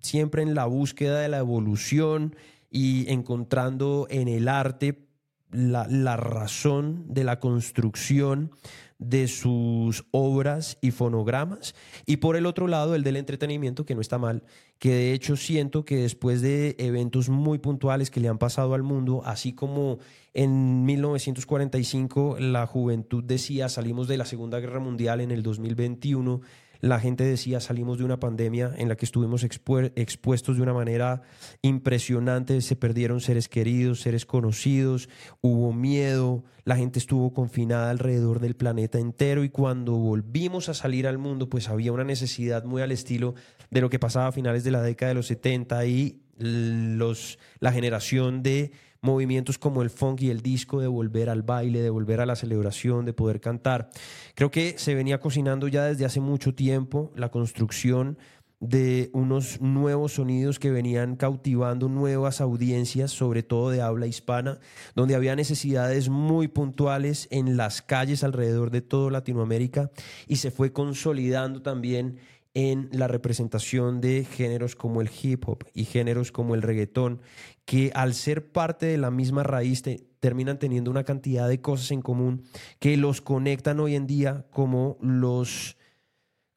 siempre 0.00 0.42
en 0.42 0.54
la 0.54 0.66
búsqueda 0.66 1.20
de 1.20 1.28
la 1.28 1.38
evolución 1.38 2.36
y 2.70 3.10
encontrando 3.10 4.06
en 4.10 4.28
el 4.28 4.48
arte 4.48 5.08
la, 5.50 6.16
razón 6.16 7.04
de 7.08 7.24
la 7.24 7.40
construcción 7.40 8.52
de 8.98 9.28
sus 9.28 10.04
obras 10.10 10.78
y 10.80 10.90
fonogramas. 10.90 11.74
Y 12.04 12.18
por 12.18 12.36
el 12.36 12.46
otro 12.46 12.66
lado, 12.66 12.94
el 12.94 13.04
del 13.04 13.16
entretenimiento, 13.16 13.84
que 13.84 13.94
no 13.94 14.00
está 14.00 14.18
mal, 14.18 14.42
que 14.78 14.90
de 14.90 15.12
hecho 15.12 15.36
siento 15.36 15.84
que 15.84 15.96
después 15.96 16.42
de 16.42 16.76
eventos 16.78 17.28
muy 17.28 17.58
puntuales 17.58 18.10
que 18.10 18.20
le 18.20 18.28
han 18.28 18.38
pasado 18.38 18.74
al 18.74 18.82
mundo, 18.82 19.22
así 19.24 19.52
como 19.52 19.98
en 20.34 20.84
1945 20.84 22.36
la 22.40 22.66
juventud 22.66 23.24
decía 23.24 23.68
salimos 23.68 24.08
de 24.08 24.18
la 24.18 24.24
Segunda 24.24 24.60
Guerra 24.60 24.80
Mundial 24.80 25.20
en 25.20 25.30
el 25.30 25.42
2021, 25.42 26.40
la 26.80 27.00
gente 27.00 27.24
decía, 27.24 27.60
salimos 27.60 27.98
de 27.98 28.04
una 28.04 28.20
pandemia 28.20 28.72
en 28.76 28.88
la 28.88 28.96
que 28.96 29.04
estuvimos 29.04 29.44
expuestos 29.44 30.56
de 30.56 30.62
una 30.62 30.72
manera 30.72 31.22
impresionante, 31.62 32.60
se 32.60 32.76
perdieron 32.76 33.20
seres 33.20 33.48
queridos, 33.48 34.00
seres 34.00 34.26
conocidos, 34.26 35.08
hubo 35.40 35.72
miedo, 35.72 36.44
la 36.64 36.76
gente 36.76 36.98
estuvo 36.98 37.32
confinada 37.32 37.90
alrededor 37.90 38.40
del 38.40 38.54
planeta 38.54 38.98
entero 38.98 39.42
y 39.42 39.48
cuando 39.48 39.92
volvimos 39.94 40.68
a 40.68 40.74
salir 40.74 41.06
al 41.06 41.18
mundo, 41.18 41.48
pues 41.48 41.68
había 41.68 41.92
una 41.92 42.04
necesidad 42.04 42.64
muy 42.64 42.82
al 42.82 42.92
estilo 42.92 43.34
de 43.70 43.80
lo 43.80 43.90
que 43.90 43.98
pasaba 43.98 44.28
a 44.28 44.32
finales 44.32 44.64
de 44.64 44.70
la 44.70 44.82
década 44.82 45.10
de 45.10 45.14
los 45.14 45.26
70 45.26 45.86
y 45.86 46.22
los, 46.38 47.38
la 47.58 47.72
generación 47.72 48.42
de 48.42 48.72
movimientos 49.00 49.58
como 49.58 49.82
el 49.82 49.90
funk 49.90 50.22
y 50.22 50.30
el 50.30 50.40
disco, 50.40 50.80
de 50.80 50.88
volver 50.88 51.30
al 51.30 51.42
baile, 51.42 51.82
de 51.82 51.90
volver 51.90 52.20
a 52.20 52.26
la 52.26 52.36
celebración, 52.36 53.04
de 53.04 53.12
poder 53.12 53.40
cantar. 53.40 53.90
Creo 54.34 54.50
que 54.50 54.74
se 54.78 54.94
venía 54.94 55.20
cocinando 55.20 55.68
ya 55.68 55.84
desde 55.84 56.04
hace 56.04 56.20
mucho 56.20 56.54
tiempo 56.54 57.12
la 57.14 57.30
construcción 57.30 58.18
de 58.60 59.10
unos 59.12 59.60
nuevos 59.60 60.14
sonidos 60.14 60.58
que 60.58 60.72
venían 60.72 61.14
cautivando 61.14 61.88
nuevas 61.88 62.40
audiencias, 62.40 63.12
sobre 63.12 63.44
todo 63.44 63.70
de 63.70 63.82
habla 63.82 64.08
hispana, 64.08 64.58
donde 64.96 65.14
había 65.14 65.36
necesidades 65.36 66.08
muy 66.08 66.48
puntuales 66.48 67.28
en 67.30 67.56
las 67.56 67.82
calles 67.82 68.24
alrededor 68.24 68.70
de 68.70 68.80
toda 68.80 69.12
Latinoamérica 69.12 69.92
y 70.26 70.36
se 70.36 70.50
fue 70.50 70.72
consolidando 70.72 71.62
también 71.62 72.18
en 72.58 72.88
la 72.90 73.06
representación 73.06 74.00
de 74.00 74.24
géneros 74.24 74.74
como 74.74 75.00
el 75.00 75.08
hip 75.22 75.48
hop 75.48 75.62
y 75.74 75.84
géneros 75.84 76.32
como 76.32 76.56
el 76.56 76.62
reggaetón, 76.62 77.20
que 77.64 77.92
al 77.94 78.14
ser 78.14 78.50
parte 78.50 78.86
de 78.86 78.98
la 78.98 79.12
misma 79.12 79.44
raíz 79.44 79.84
terminan 80.18 80.58
teniendo 80.58 80.90
una 80.90 81.04
cantidad 81.04 81.48
de 81.48 81.60
cosas 81.60 81.92
en 81.92 82.02
común 82.02 82.42
que 82.80 82.96
los 82.96 83.20
conectan 83.20 83.78
hoy 83.78 83.94
en 83.94 84.08
día 84.08 84.44
como 84.50 84.98
los 85.00 85.76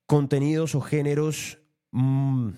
contenidos 0.07 0.73
o 0.73 0.81
géneros 0.81 1.59
mm, 1.91 2.49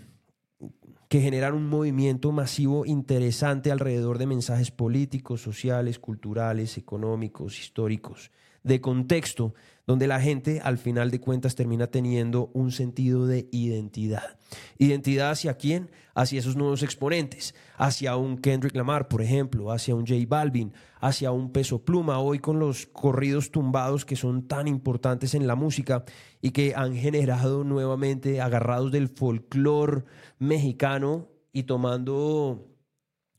que 1.10 1.20
generan 1.20 1.54
un 1.54 1.68
movimiento 1.68 2.32
masivo 2.32 2.86
interesante 2.86 3.74
alrededor 3.74 4.20
de 4.20 4.26
mensajes 4.26 4.72
políticos, 4.72 5.42
sociales, 5.42 6.00
culturales, 6.00 6.78
económicos, 6.78 7.60
históricos 7.60 8.32
de 8.64 8.80
contexto, 8.80 9.54
donde 9.86 10.08
la 10.08 10.22
gente 10.22 10.62
al 10.64 10.78
final 10.78 11.12
de 11.12 11.20
cuentas 11.20 11.56
termina 11.56 11.88
teniendo 11.88 12.50
un 12.54 12.72
sentido 12.72 13.28
de 13.28 13.50
identidad. 13.52 14.38
¿Identidad 14.78 15.32
hacia 15.32 15.56
quién? 15.56 15.92
Hacia 16.16 16.40
esos 16.40 16.56
nuevos 16.56 16.84
exponentes, 16.84 17.56
hacia 17.76 18.16
un 18.16 18.38
Kendrick 18.38 18.76
Lamar, 18.76 19.08
por 19.08 19.22
ejemplo, 19.22 19.72
hacia 19.72 19.96
un 19.96 20.06
J 20.06 20.22
Balvin, 20.28 20.74
hacia 21.00 21.32
un 21.32 21.52
Peso 21.52 21.84
Pluma, 21.84 22.20
hoy 22.20 22.40
con 22.40 22.60
los 22.60 22.86
corridos 22.86 23.52
tumbados 23.52 24.06
que 24.06 24.16
son 24.16 24.48
tan 24.48 24.68
importantes 24.68 25.34
en 25.34 25.48
la 25.48 25.56
música 25.56 26.06
y 26.42 26.52
que 26.52 26.74
han 26.76 26.96
generado 26.96 27.64
nuevamente, 27.64 28.42
agarrados 28.42 28.92
del 28.92 29.10
folclore 29.10 30.04
mexicano 30.40 31.30
y 31.52 31.64
tomando 31.64 32.70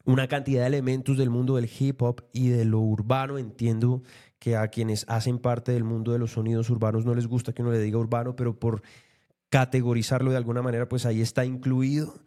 una 0.05 0.29
cantidad 0.29 0.63
de 0.63 0.67
elementos 0.67 1.17
del 1.17 1.31
mundo 1.31 1.57
del 1.57 1.71
hip 1.79 2.03
hop 2.03 2.25
y 2.33 2.49
de 2.49 2.65
lo 2.65 2.81
urbano, 2.81 3.39
entiendo 3.39 4.03
que 4.45 4.59
a 4.59 4.69
quienes 4.69 5.07
hacen 5.09 5.39
parte 5.39 5.73
del 5.73 5.85
mundo 5.85 6.13
de 6.13 6.19
los 6.19 6.33
sonidos 6.33 6.69
urbanos 6.69 7.07
no 7.07 7.15
les 7.15 7.27
gusta 7.27 7.55
que 7.55 7.63
uno 7.63 7.73
le 7.73 7.81
diga 7.81 7.97
urbano, 7.97 8.37
pero 8.37 8.59
por 8.61 8.83
categorizarlo 9.49 10.31
de 10.31 10.37
alguna 10.37 10.61
manera, 10.61 10.87
pues 10.87 11.07
ahí 11.07 11.23
está 11.23 11.47
incluido. 11.47 12.21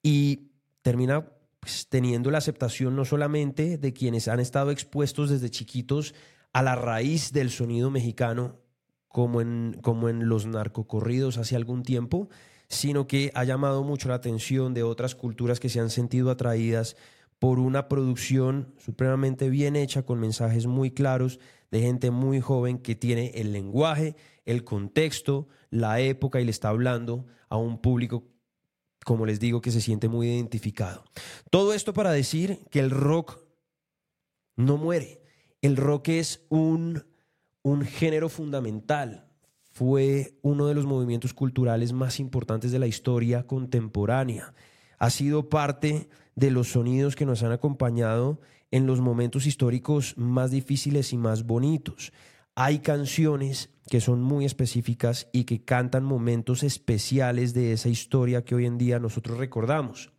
Y 0.00 0.52
termina 0.82 1.26
pues, 1.58 1.88
teniendo 1.88 2.30
la 2.30 2.38
aceptación 2.38 2.94
no 2.94 3.04
solamente 3.04 3.76
de 3.76 3.92
quienes 3.92 4.28
han 4.28 4.38
estado 4.38 4.70
expuestos 4.70 5.30
desde 5.30 5.50
chiquitos 5.50 6.14
a 6.52 6.62
la 6.62 6.76
raíz 6.76 7.32
del 7.32 7.50
sonido 7.50 7.90
mexicano, 7.90 8.60
como 9.08 9.40
en, 9.40 9.76
como 9.82 10.08
en 10.08 10.28
los 10.28 10.46
narcocorridos 10.46 11.38
hace 11.38 11.56
algún 11.56 11.82
tiempo, 11.82 12.28
sino 12.68 13.08
que 13.08 13.32
ha 13.34 13.42
llamado 13.42 13.82
mucho 13.82 14.08
la 14.08 14.14
atención 14.14 14.74
de 14.74 14.84
otras 14.84 15.16
culturas 15.16 15.58
que 15.58 15.68
se 15.68 15.80
han 15.80 15.90
sentido 15.90 16.30
atraídas 16.30 16.94
por 17.40 17.58
una 17.58 17.88
producción 17.88 18.72
supremamente 18.78 19.50
bien 19.50 19.76
hecha, 19.76 20.04
con 20.04 20.20
mensajes 20.20 20.66
muy 20.66 20.92
claros, 20.92 21.40
de 21.70 21.80
gente 21.80 22.10
muy 22.10 22.40
joven 22.40 22.78
que 22.78 22.94
tiene 22.94 23.32
el 23.34 23.52
lenguaje, 23.52 24.16
el 24.44 24.64
contexto, 24.64 25.48
la 25.70 26.00
época 26.00 26.40
y 26.40 26.44
le 26.44 26.50
está 26.50 26.68
hablando 26.68 27.26
a 27.48 27.56
un 27.56 27.78
público, 27.78 28.24
como 29.04 29.26
les 29.26 29.40
digo, 29.40 29.60
que 29.60 29.70
se 29.70 29.80
siente 29.80 30.08
muy 30.08 30.28
identificado. 30.28 31.04
Todo 31.50 31.74
esto 31.74 31.92
para 31.92 32.12
decir 32.12 32.60
que 32.70 32.80
el 32.80 32.90
rock 32.90 33.40
no 34.56 34.76
muere. 34.76 35.22
El 35.62 35.76
rock 35.76 36.08
es 36.08 36.44
un, 36.48 37.04
un 37.62 37.84
género 37.84 38.28
fundamental. 38.28 39.28
Fue 39.72 40.38
uno 40.42 40.66
de 40.66 40.74
los 40.74 40.86
movimientos 40.86 41.34
culturales 41.34 41.92
más 41.92 42.20
importantes 42.20 42.70
de 42.70 42.78
la 42.78 42.86
historia 42.86 43.46
contemporánea. 43.46 44.54
Ha 44.98 45.10
sido 45.10 45.48
parte 45.48 46.08
de 46.36 46.50
los 46.50 46.68
sonidos 46.68 47.16
que 47.16 47.26
nos 47.26 47.42
han 47.42 47.52
acompañado 47.52 48.40
en 48.74 48.88
los 48.88 49.00
momentos 49.00 49.46
históricos 49.46 50.18
más 50.18 50.50
difíciles 50.50 51.12
y 51.12 51.16
más 51.16 51.46
bonitos. 51.46 52.12
Hay 52.56 52.80
canciones 52.80 53.70
que 53.88 54.00
son 54.00 54.20
muy 54.20 54.44
específicas 54.44 55.28
y 55.32 55.44
que 55.44 55.64
cantan 55.64 56.02
momentos 56.02 56.64
especiales 56.64 57.54
de 57.54 57.72
esa 57.72 57.88
historia 57.88 58.44
que 58.44 58.56
hoy 58.56 58.66
en 58.66 58.76
día 58.76 58.98
nosotros 58.98 59.38
recordamos. 59.38 60.10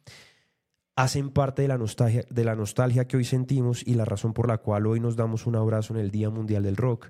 Hacen 0.96 1.32
parte 1.32 1.64
de 1.64 1.68
la 1.68 1.78
nostalgia, 1.78 2.24
de 2.30 2.46
la 2.46 2.56
nostalgia 2.56 3.10
que 3.10 3.18
hoy 3.18 3.26
sentimos 3.26 3.86
y 3.86 3.96
la 3.96 4.06
razón 4.06 4.32
por 4.32 4.48
la 4.48 4.60
cual 4.60 4.88
hoy 4.88 5.02
nos 5.02 5.18
damos 5.18 5.48
un 5.48 5.58
abrazo 5.58 5.94
en 5.94 6.00
el 6.00 6.10
Día 6.10 6.30
Mundial 6.30 6.64
del 6.64 6.78
Rock. 6.78 7.10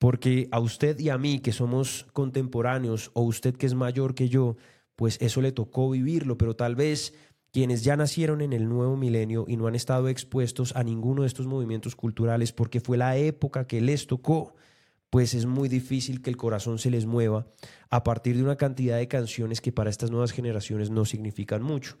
Porque 0.00 0.48
a 0.50 0.58
usted 0.58 0.98
y 0.98 1.08
a 1.08 1.18
mí, 1.18 1.38
que 1.38 1.52
somos 1.52 2.08
contemporáneos, 2.12 3.12
o 3.14 3.22
usted 3.22 3.54
que 3.54 3.66
es 3.66 3.74
mayor 3.74 4.16
que 4.16 4.28
yo, 4.28 4.56
pues 4.96 5.18
eso 5.20 5.40
le 5.40 5.52
tocó 5.52 5.88
vivirlo, 5.90 6.36
pero 6.36 6.56
tal 6.56 6.74
vez 6.74 7.14
quienes 7.54 7.84
ya 7.84 7.96
nacieron 7.96 8.40
en 8.40 8.52
el 8.52 8.68
nuevo 8.68 8.96
milenio 8.96 9.44
y 9.46 9.56
no 9.56 9.68
han 9.68 9.76
estado 9.76 10.08
expuestos 10.08 10.74
a 10.74 10.82
ninguno 10.82 11.22
de 11.22 11.28
estos 11.28 11.46
movimientos 11.46 11.94
culturales 11.94 12.52
porque 12.52 12.80
fue 12.80 12.96
la 12.96 13.16
época 13.16 13.68
que 13.68 13.80
les 13.80 14.08
tocó, 14.08 14.56
pues 15.08 15.34
es 15.34 15.46
muy 15.46 15.68
difícil 15.68 16.20
que 16.20 16.30
el 16.30 16.36
corazón 16.36 16.80
se 16.80 16.90
les 16.90 17.06
mueva 17.06 17.46
a 17.90 18.02
partir 18.02 18.34
de 18.34 18.42
una 18.42 18.56
cantidad 18.56 18.96
de 18.96 19.06
canciones 19.06 19.60
que 19.60 19.70
para 19.70 19.88
estas 19.88 20.10
nuevas 20.10 20.32
generaciones 20.32 20.90
no 20.90 21.04
significan 21.04 21.62
mucho. 21.62 21.96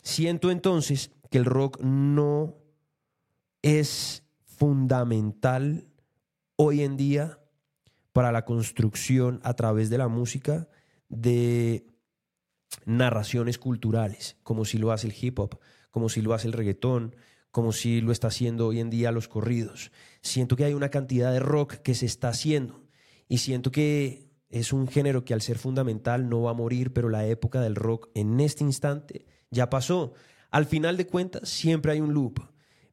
Siento 0.00 0.50
entonces 0.50 1.10
que 1.30 1.36
el 1.36 1.44
rock 1.44 1.82
no 1.82 2.56
es 3.60 4.24
fundamental 4.46 5.86
hoy 6.56 6.80
en 6.80 6.96
día 6.96 7.40
para 8.14 8.32
la 8.32 8.46
construcción 8.46 9.40
a 9.42 9.52
través 9.52 9.90
de 9.90 9.98
la 9.98 10.08
música 10.08 10.66
de 11.10 11.84
narraciones 12.84 13.58
culturales, 13.58 14.36
como 14.42 14.64
si 14.64 14.78
lo 14.78 14.92
hace 14.92 15.06
el 15.06 15.14
hip 15.20 15.38
hop, 15.38 15.58
como 15.90 16.08
si 16.08 16.22
lo 16.22 16.34
hace 16.34 16.46
el 16.46 16.52
reggaetón, 16.52 17.16
como 17.50 17.72
si 17.72 18.00
lo 18.00 18.10
está 18.10 18.28
haciendo 18.28 18.66
hoy 18.66 18.80
en 18.80 18.90
día 18.90 19.12
los 19.12 19.28
corridos. 19.28 19.92
Siento 20.22 20.56
que 20.56 20.64
hay 20.64 20.74
una 20.74 20.88
cantidad 20.88 21.32
de 21.32 21.38
rock 21.38 21.74
que 21.74 21.94
se 21.94 22.06
está 22.06 22.28
haciendo 22.28 22.82
y 23.28 23.38
siento 23.38 23.70
que 23.70 24.30
es 24.48 24.72
un 24.72 24.88
género 24.88 25.24
que 25.24 25.34
al 25.34 25.42
ser 25.42 25.58
fundamental 25.58 26.28
no 26.28 26.42
va 26.42 26.50
a 26.50 26.54
morir, 26.54 26.92
pero 26.92 27.08
la 27.08 27.26
época 27.26 27.60
del 27.60 27.74
rock 27.76 28.08
en 28.14 28.40
este 28.40 28.64
instante 28.64 29.26
ya 29.50 29.70
pasó. 29.70 30.14
Al 30.50 30.66
final 30.66 30.96
de 30.96 31.06
cuentas, 31.06 31.48
siempre 31.48 31.92
hay 31.92 32.00
un 32.00 32.12
loop 32.12 32.40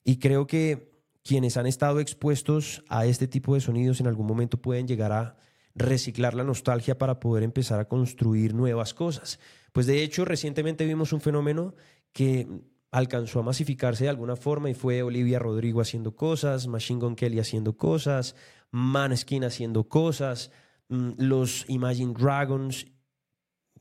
y 0.04 0.18
creo 0.18 0.48
que 0.48 0.92
quienes 1.24 1.58
han 1.58 1.68
estado 1.68 2.00
expuestos 2.00 2.84
a 2.88 3.06
este 3.06 3.28
tipo 3.28 3.54
de 3.54 3.62
sonidos 3.62 4.00
en 4.00 4.08
algún 4.08 4.26
momento 4.26 4.62
pueden 4.62 4.88
llegar 4.88 5.12
a 5.12 5.38
reciclar 5.76 6.34
la 6.34 6.44
nostalgia 6.44 6.98
para 6.98 7.20
poder 7.20 7.44
empezar 7.44 7.80
a 7.80 7.88
construir 7.88 8.54
nuevas 8.54 8.94
cosas. 8.94 9.40
Pues 9.72 9.86
de 9.86 10.04
hecho, 10.04 10.26
recientemente 10.26 10.86
vimos 10.86 11.14
un 11.14 11.22
fenómeno 11.22 11.76
que 12.14 12.48
alcanzó 12.92 13.40
a 13.40 13.44
masificarse 13.44 14.04
de 14.04 14.10
alguna 14.10 14.36
forma 14.36 14.70
y 14.70 14.74
fue 14.74 15.02
Olivia 15.02 15.40
Rodrigo 15.40 15.82
haciendo 15.82 16.16
cosas, 16.16 16.68
Machine 16.68 17.00
Gun 17.00 17.16
Kelly 17.16 17.40
haciendo 17.40 17.78
cosas, 17.78 18.36
Maneskin 18.72 19.46
haciendo 19.46 19.88
cosas, 19.88 20.52
mm, 20.90 21.12
los 21.18 21.66
Imagine 21.70 22.14
Dragons 22.14 22.86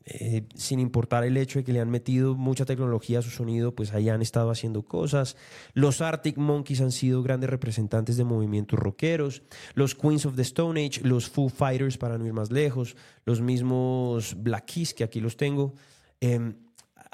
eh, 0.05 0.47
sin 0.55 0.79
importar 0.79 1.23
el 1.23 1.37
hecho 1.37 1.59
de 1.59 1.63
que 1.63 1.73
le 1.73 1.79
han 1.79 1.91
metido 1.91 2.33
mucha 2.33 2.65
tecnología 2.65 3.19
a 3.19 3.21
su 3.21 3.29
sonido, 3.29 3.75
pues 3.75 3.93
ahí 3.93 4.09
han 4.09 4.21
estado 4.21 4.49
haciendo 4.49 4.81
cosas. 4.83 5.37
Los 5.73 6.01
Arctic 6.01 6.37
Monkeys 6.37 6.81
han 6.81 6.91
sido 6.91 7.21
grandes 7.21 7.49
representantes 7.49 8.17
de 8.17 8.23
movimientos 8.23 8.79
rockeros. 8.79 9.43
Los 9.75 9.93
Queens 9.93 10.25
of 10.25 10.35
the 10.35 10.41
Stone 10.41 10.83
Age, 10.83 11.01
los 11.03 11.29
Foo 11.29 11.49
Fighters, 11.49 11.97
para 11.97 12.17
no 12.17 12.25
ir 12.25 12.33
más 12.33 12.51
lejos, 12.51 12.95
los 13.25 13.41
mismos 13.41 14.35
Black 14.41 14.65
Keys, 14.65 14.95
que 14.95 15.03
aquí 15.03 15.19
los 15.19 15.37
tengo, 15.37 15.75
em, 16.19 16.55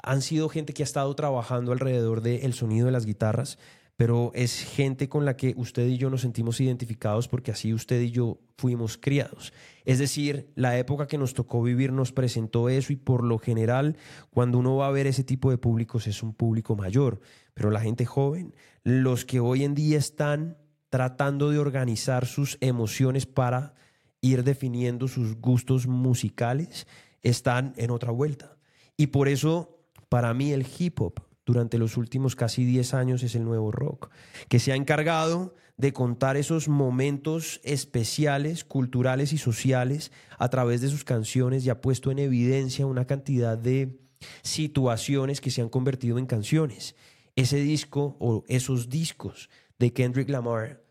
han 0.02 0.22
sido 0.22 0.48
gente 0.48 0.72
que 0.72 0.82
ha 0.82 0.84
estado 0.84 1.14
trabajando 1.14 1.72
alrededor 1.72 2.22
del 2.22 2.54
sonido 2.54 2.86
de 2.86 2.92
las 2.92 3.04
guitarras 3.04 3.58
pero 3.98 4.30
es 4.32 4.62
gente 4.62 5.08
con 5.08 5.24
la 5.24 5.36
que 5.36 5.54
usted 5.56 5.88
y 5.88 5.98
yo 5.98 6.08
nos 6.08 6.20
sentimos 6.20 6.60
identificados 6.60 7.26
porque 7.26 7.50
así 7.50 7.74
usted 7.74 8.00
y 8.00 8.12
yo 8.12 8.38
fuimos 8.56 8.96
criados. 8.96 9.52
Es 9.84 9.98
decir, 9.98 10.52
la 10.54 10.78
época 10.78 11.08
que 11.08 11.18
nos 11.18 11.34
tocó 11.34 11.64
vivir 11.64 11.90
nos 11.90 12.12
presentó 12.12 12.68
eso 12.68 12.92
y 12.92 12.96
por 12.96 13.24
lo 13.24 13.40
general 13.40 13.96
cuando 14.30 14.58
uno 14.58 14.76
va 14.76 14.86
a 14.86 14.92
ver 14.92 15.08
ese 15.08 15.24
tipo 15.24 15.50
de 15.50 15.58
públicos 15.58 16.06
es 16.06 16.22
un 16.22 16.32
público 16.32 16.76
mayor, 16.76 17.18
pero 17.54 17.72
la 17.72 17.80
gente 17.80 18.06
joven, 18.06 18.54
los 18.84 19.24
que 19.24 19.40
hoy 19.40 19.64
en 19.64 19.74
día 19.74 19.98
están 19.98 20.58
tratando 20.90 21.50
de 21.50 21.58
organizar 21.58 22.24
sus 22.24 22.56
emociones 22.60 23.26
para 23.26 23.74
ir 24.20 24.44
definiendo 24.44 25.08
sus 25.08 25.40
gustos 25.40 25.88
musicales, 25.88 26.86
están 27.22 27.74
en 27.76 27.90
otra 27.90 28.12
vuelta. 28.12 28.58
Y 28.96 29.08
por 29.08 29.26
eso, 29.26 29.80
para 30.08 30.32
mí, 30.34 30.52
el 30.52 30.64
hip 30.78 31.00
hop 31.00 31.27
durante 31.48 31.78
los 31.78 31.96
últimos 31.96 32.36
casi 32.36 32.66
10 32.66 32.92
años 32.92 33.22
es 33.22 33.34
el 33.34 33.42
nuevo 33.42 33.72
rock, 33.72 34.10
que 34.50 34.58
se 34.58 34.70
ha 34.70 34.76
encargado 34.76 35.54
de 35.78 35.94
contar 35.94 36.36
esos 36.36 36.68
momentos 36.68 37.58
especiales, 37.64 38.64
culturales 38.64 39.32
y 39.32 39.38
sociales 39.38 40.12
a 40.36 40.50
través 40.50 40.82
de 40.82 40.90
sus 40.90 41.04
canciones 41.04 41.64
y 41.64 41.70
ha 41.70 41.80
puesto 41.80 42.10
en 42.10 42.18
evidencia 42.18 42.84
una 42.84 43.06
cantidad 43.06 43.56
de 43.56 43.98
situaciones 44.42 45.40
que 45.40 45.50
se 45.50 45.62
han 45.62 45.70
convertido 45.70 46.18
en 46.18 46.26
canciones. 46.26 46.96
Ese 47.34 47.56
disco 47.56 48.18
o 48.20 48.44
esos 48.48 48.90
discos 48.90 49.48
de 49.78 49.94
Kendrick 49.94 50.28
Lamar, 50.28 50.82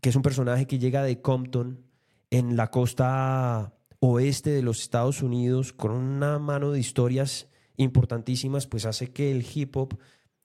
que 0.00 0.08
es 0.08 0.16
un 0.16 0.22
personaje 0.22 0.66
que 0.66 0.80
llega 0.80 1.04
de 1.04 1.20
Compton 1.20 1.84
en 2.30 2.56
la 2.56 2.72
costa 2.72 3.72
oeste 4.00 4.50
de 4.50 4.62
los 4.62 4.80
Estados 4.80 5.22
Unidos 5.22 5.72
con 5.72 5.92
una 5.92 6.40
mano 6.40 6.72
de 6.72 6.80
historias 6.80 7.47
importantísimas, 7.78 8.66
pues 8.66 8.84
hace 8.84 9.10
que 9.10 9.30
el 9.30 9.46
hip 9.54 9.74
hop 9.76 9.98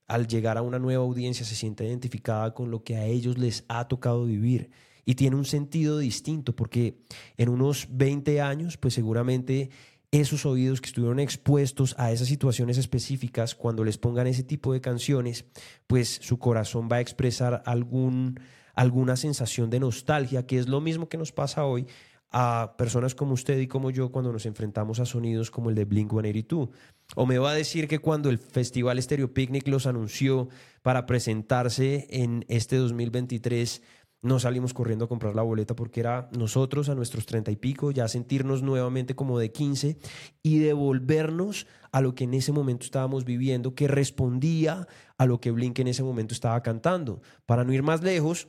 al 0.07 0.27
llegar 0.27 0.57
a 0.57 0.61
una 0.61 0.79
nueva 0.79 1.03
audiencia 1.03 1.45
se 1.45 1.55
sienta 1.55 1.83
identificada 1.83 2.53
con 2.53 2.71
lo 2.71 2.83
que 2.83 2.95
a 2.95 3.05
ellos 3.05 3.37
les 3.37 3.65
ha 3.67 3.87
tocado 3.87 4.25
vivir. 4.25 4.69
Y 5.05 5.15
tiene 5.15 5.35
un 5.35 5.45
sentido 5.45 5.97
distinto 5.97 6.55
porque 6.55 6.97
en 7.35 7.49
unos 7.49 7.87
20 7.89 8.39
años 8.41 8.77
pues 8.77 8.93
seguramente 8.93 9.69
esos 10.11 10.45
oídos 10.45 10.79
que 10.79 10.87
estuvieron 10.87 11.19
expuestos 11.19 11.95
a 11.97 12.11
esas 12.11 12.27
situaciones 12.27 12.77
específicas 12.77 13.55
cuando 13.55 13.83
les 13.83 13.97
pongan 13.97 14.27
ese 14.27 14.43
tipo 14.43 14.71
de 14.71 14.79
canciones 14.79 15.45
pues 15.87 16.19
su 16.21 16.37
corazón 16.37 16.87
va 16.89 16.97
a 16.97 17.01
expresar 17.01 17.63
algún 17.65 18.39
alguna 18.75 19.17
sensación 19.17 19.69
de 19.69 19.79
nostalgia 19.79 20.45
que 20.45 20.59
es 20.59 20.67
lo 20.67 20.81
mismo 20.81 21.09
que 21.09 21.17
nos 21.17 21.31
pasa 21.31 21.65
hoy 21.65 21.87
a 22.33 22.73
personas 22.77 23.15
como 23.15 23.33
usted 23.33 23.59
y 23.59 23.67
como 23.67 23.91
yo 23.91 24.11
cuando 24.11 24.33
nos 24.33 24.45
enfrentamos 24.45 24.99
a 24.99 25.05
sonidos 25.05 25.51
como 25.51 25.69
el 25.69 25.75
de 25.75 25.85
Blink 25.85 26.11
182. 26.11 26.69
O 27.15 27.25
me 27.25 27.37
va 27.37 27.51
a 27.51 27.53
decir 27.53 27.87
que 27.87 27.99
cuando 27.99 28.29
el 28.29 28.39
Festival 28.39 29.01
Stereo 29.01 29.33
Picnic 29.33 29.67
los 29.67 29.85
anunció 29.85 30.49
para 30.81 31.05
presentarse 31.05 32.07
en 32.09 32.43
este 32.49 32.77
2023 32.77 33.81
no 34.23 34.39
salimos 34.39 34.73
corriendo 34.73 35.05
a 35.05 35.09
comprar 35.09 35.35
la 35.35 35.41
boleta 35.41 35.75
porque 35.75 35.99
era 35.99 36.29
nosotros 36.31 36.87
a 36.87 36.95
nuestros 36.95 37.25
treinta 37.25 37.51
y 37.51 37.57
pico, 37.57 37.91
ya 37.91 38.07
sentirnos 38.07 38.63
nuevamente 38.63 39.15
como 39.15 39.37
de 39.37 39.51
15 39.51 39.97
y 40.41 40.59
devolvernos 40.59 41.67
a 41.91 41.99
lo 41.99 42.15
que 42.15 42.23
en 42.23 42.33
ese 42.33 42.53
momento 42.53 42.85
estábamos 42.85 43.25
viviendo, 43.25 43.75
que 43.75 43.89
respondía 43.89 44.87
a 45.17 45.25
lo 45.25 45.41
que 45.41 45.51
Blink 45.51 45.77
en 45.79 45.89
ese 45.89 46.03
momento 46.03 46.33
estaba 46.33 46.63
cantando. 46.63 47.21
Para 47.45 47.65
no 47.65 47.73
ir 47.73 47.83
más 47.83 48.01
lejos 48.01 48.47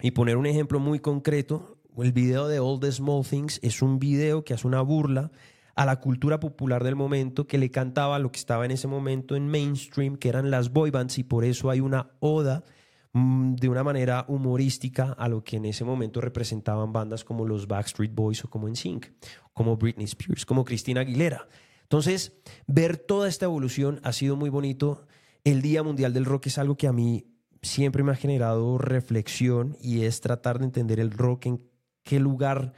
y 0.00 0.10
poner 0.10 0.36
un 0.36 0.46
ejemplo 0.46 0.80
muy 0.80 0.98
concreto, 0.98 1.77
el 2.02 2.12
video 2.12 2.48
de 2.48 2.60
All 2.60 2.80
the 2.80 2.92
Small 2.92 3.24
Things 3.24 3.58
es 3.62 3.82
un 3.82 3.98
video 3.98 4.44
que 4.44 4.54
hace 4.54 4.66
una 4.66 4.82
burla 4.82 5.30
a 5.74 5.86
la 5.86 6.00
cultura 6.00 6.40
popular 6.40 6.84
del 6.84 6.96
momento 6.96 7.46
que 7.46 7.58
le 7.58 7.70
cantaba 7.70 8.18
lo 8.18 8.32
que 8.32 8.38
estaba 8.38 8.64
en 8.64 8.72
ese 8.72 8.88
momento 8.88 9.36
en 9.36 9.48
mainstream, 9.48 10.16
que 10.16 10.28
eran 10.28 10.50
las 10.50 10.72
boy 10.72 10.90
bands, 10.90 11.18
y 11.18 11.24
por 11.24 11.44
eso 11.44 11.70
hay 11.70 11.80
una 11.80 12.10
oda 12.20 12.64
Mm, 13.12 13.54
de 13.54 13.68
una 13.68 13.82
manera 13.82 14.26
humorística 14.28 15.12
a 15.12 15.28
lo 15.28 15.42
que 15.42 15.56
en 15.56 15.64
ese 15.64 15.84
momento 15.84 16.20
representaban 16.20 16.92
bandas 16.92 17.24
como 17.24 17.46
los 17.46 17.66
Backstreet 17.66 18.14
Boys 18.14 18.44
o 18.44 18.50
como 18.50 18.68
NSYNC, 18.68 19.06
como 19.54 19.76
Britney 19.76 20.04
Spears, 20.04 20.44
como 20.44 20.64
Cristina 20.64 21.00
Aguilera. 21.00 21.48
Entonces, 21.82 22.34
ver 22.66 22.98
toda 22.98 23.28
esta 23.28 23.46
evolución 23.46 24.00
ha 24.04 24.12
sido 24.12 24.36
muy 24.36 24.50
bonito. 24.50 25.06
El 25.42 25.62
Día 25.62 25.82
Mundial 25.82 26.12
del 26.12 26.26
Rock 26.26 26.46
es 26.46 26.58
algo 26.58 26.76
que 26.76 26.86
a 26.86 26.92
mí 26.92 27.26
siempre 27.62 28.02
me 28.02 28.12
ha 28.12 28.16
generado 28.16 28.76
reflexión 28.76 29.76
y 29.80 30.02
es 30.02 30.20
tratar 30.20 30.58
de 30.58 30.66
entender 30.66 31.00
el 31.00 31.10
rock 31.10 31.46
en 31.46 31.62
qué 32.08 32.18
lugar 32.18 32.72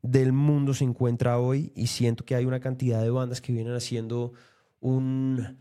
del 0.00 0.32
mundo 0.32 0.72
se 0.72 0.84
encuentra 0.84 1.40
hoy 1.40 1.72
y 1.74 1.88
siento 1.88 2.24
que 2.24 2.36
hay 2.36 2.44
una 2.44 2.60
cantidad 2.60 3.02
de 3.02 3.10
bandas 3.10 3.40
que 3.40 3.52
vienen 3.52 3.74
haciendo 3.74 4.32
un 4.78 5.58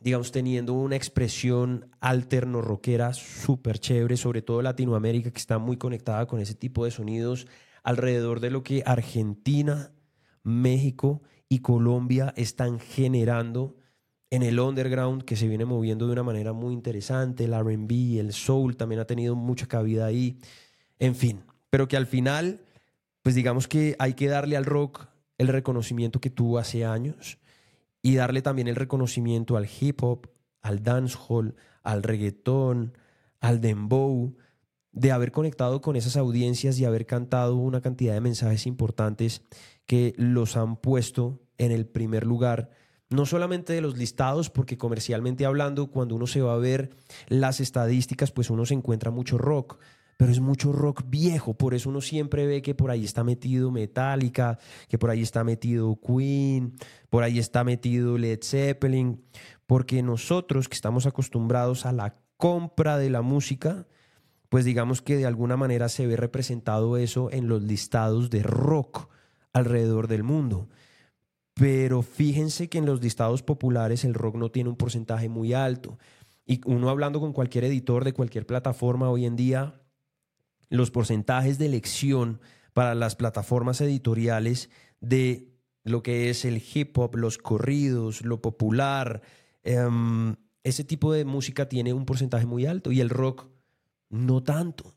digamos, 0.00 0.30
teniendo 0.30 0.74
una 0.74 0.94
expresión 0.94 1.90
alterno 1.98 2.62
rockera 2.62 3.12
súper 3.12 3.80
chévere, 3.80 4.16
sobre 4.16 4.42
todo 4.42 4.62
Latinoamérica, 4.62 5.32
que 5.32 5.38
está 5.38 5.58
muy 5.58 5.76
conectada 5.76 6.28
con 6.28 6.38
ese 6.38 6.54
tipo 6.54 6.84
de 6.84 6.92
sonidos, 6.92 7.48
alrededor 7.82 8.38
de 8.38 8.50
lo 8.50 8.62
que 8.62 8.84
Argentina, 8.86 9.90
México 10.44 11.22
y 11.48 11.58
Colombia 11.58 12.32
están 12.36 12.78
generando 12.78 13.74
en 14.30 14.44
el 14.44 14.60
underground, 14.60 15.24
que 15.24 15.34
se 15.34 15.48
viene 15.48 15.64
moviendo 15.64 16.06
de 16.06 16.12
una 16.12 16.22
manera 16.22 16.52
muy 16.52 16.72
interesante, 16.72 17.46
el 17.46 17.58
RB, 17.58 18.20
el 18.20 18.32
soul 18.32 18.76
también 18.76 19.00
ha 19.00 19.06
tenido 19.06 19.34
mucha 19.34 19.66
cabida 19.66 20.06
ahí, 20.06 20.38
en 21.00 21.16
fin, 21.16 21.42
pero 21.70 21.88
que 21.88 21.96
al 21.96 22.06
final, 22.06 22.60
pues 23.22 23.34
digamos 23.34 23.68
que 23.68 23.96
hay 23.98 24.14
que 24.14 24.28
darle 24.28 24.56
al 24.56 24.64
rock 24.64 25.08
el 25.38 25.48
reconocimiento 25.48 26.20
que 26.20 26.30
tuvo 26.30 26.58
hace 26.58 26.84
años 26.84 27.38
y 28.02 28.16
darle 28.16 28.42
también 28.42 28.68
el 28.68 28.76
reconocimiento 28.76 29.56
al 29.56 29.68
hip 29.80 30.02
hop, 30.02 30.28
al 30.62 30.82
dancehall, 30.82 31.54
al 31.82 32.02
reggaetón, 32.02 32.96
al 33.40 33.60
dembow, 33.60 34.36
de 34.92 35.12
haber 35.12 35.32
conectado 35.32 35.80
con 35.80 35.96
esas 35.96 36.16
audiencias 36.16 36.78
y 36.78 36.84
haber 36.84 37.06
cantado 37.06 37.56
una 37.56 37.80
cantidad 37.80 38.14
de 38.14 38.20
mensajes 38.20 38.66
importantes 38.66 39.42
que 39.86 40.14
los 40.16 40.56
han 40.56 40.76
puesto 40.76 41.40
en 41.56 41.72
el 41.72 41.86
primer 41.86 42.26
lugar, 42.26 42.70
no 43.10 43.26
solamente 43.26 43.72
de 43.72 43.80
los 43.80 43.96
listados, 43.96 44.50
porque 44.50 44.76
comercialmente 44.76 45.46
hablando, 45.46 45.90
cuando 45.90 46.14
uno 46.14 46.26
se 46.26 46.42
va 46.42 46.54
a 46.54 46.58
ver 46.58 46.90
las 47.28 47.60
estadísticas, 47.60 48.32
pues 48.32 48.50
uno 48.50 48.66
se 48.66 48.74
encuentra 48.74 49.10
mucho 49.10 49.38
rock, 49.38 49.78
pero 50.18 50.32
es 50.32 50.40
mucho 50.40 50.72
rock 50.72 51.04
viejo, 51.06 51.54
por 51.54 51.74
eso 51.74 51.90
uno 51.90 52.00
siempre 52.00 52.44
ve 52.44 52.60
que 52.60 52.74
por 52.74 52.90
ahí 52.90 53.04
está 53.04 53.22
metido 53.22 53.70
Metallica, 53.70 54.58
que 54.88 54.98
por 54.98 55.10
ahí 55.10 55.22
está 55.22 55.44
metido 55.44 55.96
Queen, 56.00 56.74
por 57.08 57.22
ahí 57.22 57.38
está 57.38 57.62
metido 57.62 58.18
Led 58.18 58.40
Zeppelin, 58.42 59.22
porque 59.66 60.02
nosotros 60.02 60.68
que 60.68 60.74
estamos 60.74 61.06
acostumbrados 61.06 61.86
a 61.86 61.92
la 61.92 62.16
compra 62.36 62.98
de 62.98 63.10
la 63.10 63.22
música, 63.22 63.86
pues 64.48 64.64
digamos 64.64 65.02
que 65.02 65.16
de 65.16 65.24
alguna 65.24 65.56
manera 65.56 65.88
se 65.88 66.04
ve 66.08 66.16
representado 66.16 66.96
eso 66.96 67.30
en 67.30 67.46
los 67.46 67.62
listados 67.62 68.28
de 68.28 68.42
rock 68.42 69.08
alrededor 69.52 70.08
del 70.08 70.24
mundo. 70.24 70.68
Pero 71.54 72.02
fíjense 72.02 72.68
que 72.68 72.78
en 72.78 72.86
los 72.86 73.00
listados 73.00 73.44
populares 73.44 74.04
el 74.04 74.14
rock 74.14 74.34
no 74.34 74.50
tiene 74.50 74.70
un 74.70 74.76
porcentaje 74.76 75.28
muy 75.28 75.52
alto. 75.52 75.96
Y 76.44 76.60
uno 76.66 76.90
hablando 76.90 77.20
con 77.20 77.32
cualquier 77.32 77.64
editor 77.64 78.02
de 78.02 78.14
cualquier 78.14 78.46
plataforma 78.46 79.10
hoy 79.10 79.24
en 79.24 79.36
día, 79.36 79.80
los 80.68 80.90
porcentajes 80.90 81.58
de 81.58 81.66
elección 81.66 82.40
para 82.72 82.94
las 82.94 83.16
plataformas 83.16 83.80
editoriales 83.80 84.70
de 85.00 85.54
lo 85.84 86.02
que 86.02 86.30
es 86.30 86.44
el 86.44 86.62
hip 86.74 86.96
hop, 86.98 87.16
los 87.16 87.38
corridos, 87.38 88.22
lo 88.22 88.42
popular, 88.42 89.22
em, 89.62 90.36
ese 90.62 90.84
tipo 90.84 91.12
de 91.12 91.24
música 91.24 91.68
tiene 91.68 91.92
un 91.92 92.04
porcentaje 92.04 92.46
muy 92.46 92.66
alto 92.66 92.92
y 92.92 93.00
el 93.00 93.10
rock 93.10 93.48
no 94.10 94.42
tanto. 94.42 94.94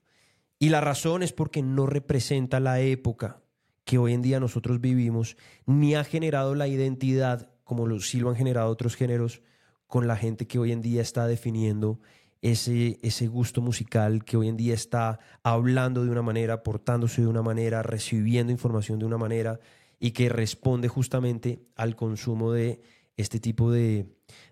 Y 0.59 0.69
la 0.69 0.81
razón 0.81 1.23
es 1.23 1.33
porque 1.33 1.61
no 1.61 1.85
representa 1.85 2.59
la 2.59 2.79
época 2.81 3.41
que 3.83 3.97
hoy 3.97 4.13
en 4.13 4.21
día 4.21 4.39
nosotros 4.39 4.79
vivimos, 4.79 5.37
ni 5.65 5.95
ha 5.95 6.03
generado 6.03 6.55
la 6.55 6.67
identidad, 6.67 7.49
como 7.63 7.87
lo, 7.87 7.99
sí 7.99 8.19
lo 8.19 8.29
han 8.29 8.35
generado 8.35 8.69
otros 8.69 8.95
géneros, 8.95 9.41
con 9.87 10.07
la 10.07 10.15
gente 10.15 10.47
que 10.47 10.59
hoy 10.59 10.71
en 10.71 10.81
día 10.81 11.01
está 11.01 11.27
definiendo 11.27 11.99
ese, 12.41 12.99
ese 13.01 13.27
gusto 13.27 13.61
musical 13.61 14.23
que 14.23 14.37
hoy 14.37 14.47
en 14.47 14.57
día 14.57 14.73
está 14.73 15.19
hablando 15.43 16.03
de 16.03 16.09
una 16.09 16.21
manera, 16.21 16.63
portándose 16.63 17.21
de 17.21 17.27
una 17.27 17.41
manera, 17.41 17.83
recibiendo 17.83 18.51
información 18.51 18.99
de 18.99 19.05
una 19.05 19.17
manera 19.17 19.59
y 19.99 20.11
que 20.11 20.29
responde 20.29 20.87
justamente 20.87 21.61
al 21.75 21.95
consumo 21.95 22.51
de 22.51 22.81
este 23.17 23.39
tipo 23.39 23.71
de, 23.71 24.07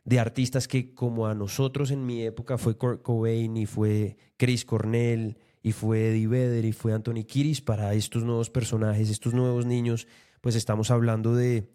de 0.06 0.20
artistas 0.20 0.68
que 0.68 0.94
como 0.94 1.28
a 1.28 1.34
nosotros 1.34 1.90
en 1.90 2.06
mi 2.06 2.24
época 2.24 2.58
fue 2.58 2.78
Kurt 2.78 3.02
Cobain 3.02 3.58
y 3.58 3.66
fue 3.66 4.18
Chris 4.38 4.66
Cornell 4.66 5.38
y 5.64 5.72
fue 5.72 6.10
Eddie 6.10 6.28
Vedder 6.28 6.66
y 6.66 6.72
fue 6.72 6.94
Anthony 6.94 7.24
Kiris, 7.26 7.62
para 7.62 7.94
estos 7.94 8.24
nuevos 8.24 8.50
personajes, 8.50 9.10
estos 9.10 9.34
nuevos 9.34 9.66
niños, 9.66 10.08
pues 10.42 10.56
estamos 10.56 10.92
hablando 10.92 11.36
de, 11.36 11.70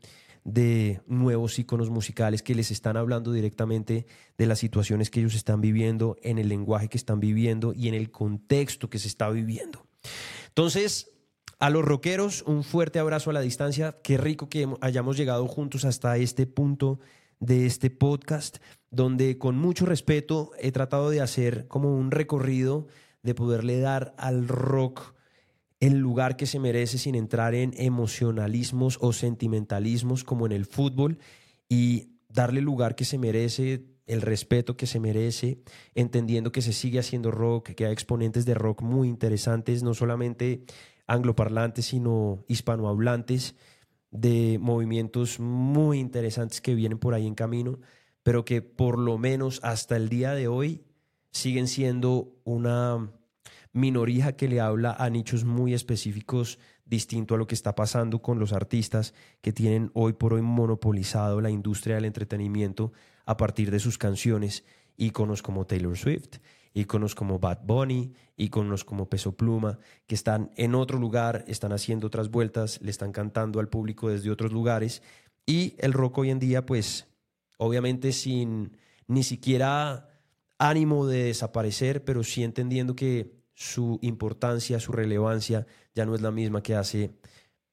de 0.45 1.01
nuevos 1.07 1.59
iconos 1.59 1.91
musicales 1.91 2.43
que 2.43 2.55
les 2.55 2.71
están 2.71 2.97
hablando 2.97 3.33
directamente 3.33 4.07
de 4.37 4.47
las 4.47 4.59
situaciones 4.59 5.11
que 5.11 5.21
ellos 5.21 5.35
están 5.35 5.61
viviendo, 5.61 6.17
en 6.23 6.39
el 6.39 6.49
lenguaje 6.49 6.89
que 6.89 6.99
están 6.99 7.19
viviendo 7.19 7.73
y 7.75 7.89
en 7.89 7.95
el 7.95 8.11
contexto 8.11 8.91
que 8.91 8.99
se 8.99 9.09
está 9.09 9.31
viviendo. 9.31 9.87
Entonces, 10.49 11.11
a 11.59 11.71
los 11.71 11.85
rockeros, 11.85 12.43
un 12.43 12.63
fuerte 12.63 12.99
abrazo 12.99 13.31
a 13.31 13.33
la 13.33 13.41
distancia. 13.41 13.97
Qué 14.03 14.19
rico 14.19 14.49
que 14.49 14.69
hayamos 14.83 15.17
llegado 15.17 15.49
juntos 15.49 15.85
hasta 15.85 16.17
este 16.19 16.47
punto 16.47 17.01
de 17.41 17.67
este 17.67 17.91
podcast, 17.91 18.59
donde 18.91 19.39
con 19.39 19.57
mucho 19.57 19.87
respeto 19.87 20.51
he 20.59 20.73
tratado 20.73 21.11
de 21.11 21.21
hacer 21.21 21.67
como 21.69 21.97
un 21.97 22.11
recorrido 22.11 22.87
de 23.23 23.35
poderle 23.35 23.81
dar 23.81 24.15
al 24.19 24.47
rock 24.47 25.15
el 25.81 25.99
lugar 25.99 26.37
que 26.37 26.47
se 26.47 26.59
merece 26.59 26.99
sin 26.99 27.15
entrar 27.15 27.55
en 27.55 27.73
emocionalismos 27.77 28.99
o 29.01 29.13
sentimentalismos 29.13 30.25
como 30.25 30.47
en 30.47 30.53
el 30.53 30.65
fútbol 30.67 31.19
y 31.69 32.15
darle 32.29 32.61
el 32.61 32.65
lugar 32.65 32.95
que 32.95 33.05
se 33.05 33.19
merece, 33.19 33.85
el 34.07 34.23
respeto 34.23 34.77
que 34.77 34.87
se 34.87 35.01
merece, 35.01 35.59
entendiendo 35.95 36.53
que 36.53 36.63
se 36.63 36.73
sigue 36.73 36.99
haciendo 36.99 37.31
rock, 37.31 37.71
que 37.71 37.87
hay 37.87 37.93
exponentes 37.93 38.45
de 38.45 38.55
rock 38.55 38.83
muy 38.83 39.09
interesantes, 39.09 39.83
no 39.83 39.95
solamente 39.95 40.65
angloparlantes, 41.07 41.87
sino 41.87 42.45
hispanohablantes, 42.49 43.55
de 44.11 44.59
movimientos 44.61 45.41
muy 45.41 45.99
interesantes 45.99 46.61
que 46.61 46.77
vienen 46.77 46.99
por 46.99 47.15
ahí 47.15 47.27
en 47.27 47.35
camino, 47.35 47.81
pero 48.23 48.45
que 48.45 48.63
por 48.63 48.99
lo 48.99 49.19
menos 49.19 49.61
hasta 49.65 49.97
el 49.97 50.09
día 50.09 50.35
de 50.35 50.47
hoy 50.47 50.85
siguen 51.33 51.67
siendo 51.67 52.33
una 52.45 53.11
minoría 53.75 54.37
que 54.37 54.49
le 54.49 54.61
habla 54.61 54.93
a 54.99 55.11
nichos 55.11 55.45
muy 55.45 55.75
específicos 55.75 56.59
distinto 56.87 57.35
a 57.35 57.39
lo 57.39 57.47
que 57.47 57.57
está 57.57 57.75
pasando 57.75 58.23
con 58.23 58.39
los 58.39 58.53
artistas 58.53 59.15
que 59.43 59.53
tienen 59.53 59.91
hoy 59.95 60.15
por 60.15 60.33
hoy 60.33 60.43
monopolizado 60.43 61.41
la 61.41 61.51
industria 61.51 61.97
del 61.97 62.05
entretenimiento 62.05 62.93
a 63.27 63.37
partir 63.37 63.71
de 63.71 63.81
sus 63.81 63.99
canciones, 63.99 64.65
íconos 64.97 65.43
como 65.43 65.67
Taylor 65.67 65.99
Swift, 65.99 66.39
íconos 66.73 67.17
como 67.17 67.41
Bad 67.41 67.65
Bunny, 67.65 68.13
íconos 68.37 68.85
como 68.85 69.09
Peso 69.09 69.37
Pluma, 69.37 69.79
que 70.07 70.15
están 70.15 70.53
en 70.57 70.77
otro 70.77 70.99
lugar, 70.99 71.45
están 71.49 71.73
haciendo 71.73 72.07
otras 72.07 72.31
vueltas, 72.31 72.81
le 72.81 72.91
están 72.91 73.11
cantando 73.11 73.59
al 73.59 73.69
público 73.69 74.09
desde 74.09 74.31
otros 74.31 74.53
lugares. 74.53 75.03
Y 75.47 75.75
el 75.79 75.93
rock 75.93 76.19
hoy 76.19 76.31
en 76.31 76.39
día 76.39 76.65
pues 76.65 77.09
obviamente 77.57 78.13
sin 78.13 78.77
ni 79.09 79.25
siquiera 79.25 80.09
ánimo 80.59 81.07
de 81.07 81.25
desaparecer, 81.25 82.05
pero 82.05 82.23
sí 82.23 82.45
entendiendo 82.45 82.95
que 82.95 83.44
su 83.55 83.99
importancia, 84.03 84.81
su 84.81 84.93
relevancia 84.93 85.67
ya 85.95 86.05
no 86.05 86.15
es 86.15 86.21
la 86.21 86.31
misma 86.31 86.63
que 86.63 86.75
hace 86.75 87.15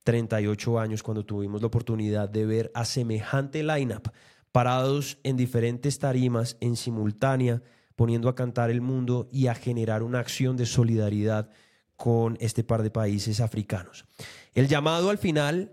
38 0.04 0.80
años 0.80 1.04
cuando 1.04 1.26
tuvimos 1.26 1.62
la 1.62 1.67
oportunidad 1.67 2.30
de 2.30 2.46
ver 2.46 2.72
a 2.74 2.86
semejante 2.86 3.63
lineup 3.63 4.10
parados 4.52 5.17
en 5.24 5.38
diferentes 5.38 6.00
tarimas 6.00 6.58
en 6.60 6.76
simultánea, 6.76 7.62
poniendo 7.96 8.30
a 8.30 8.36
cantar 8.36 8.70
el 8.70 8.82
mundo 8.82 9.30
y 9.32 9.48
a 9.48 9.56
generar 9.56 10.04
una 10.04 10.20
acción 10.20 10.58
de 10.58 10.65
solidaridad 10.65 11.50
con 11.96 12.38
este 12.41 12.63
par 12.63 12.84
de 12.84 12.91
países 12.91 13.39
africanos. 13.39 14.06
El 14.54 14.67
llamado 14.67 15.10
al 15.10 15.17
final 15.17 15.72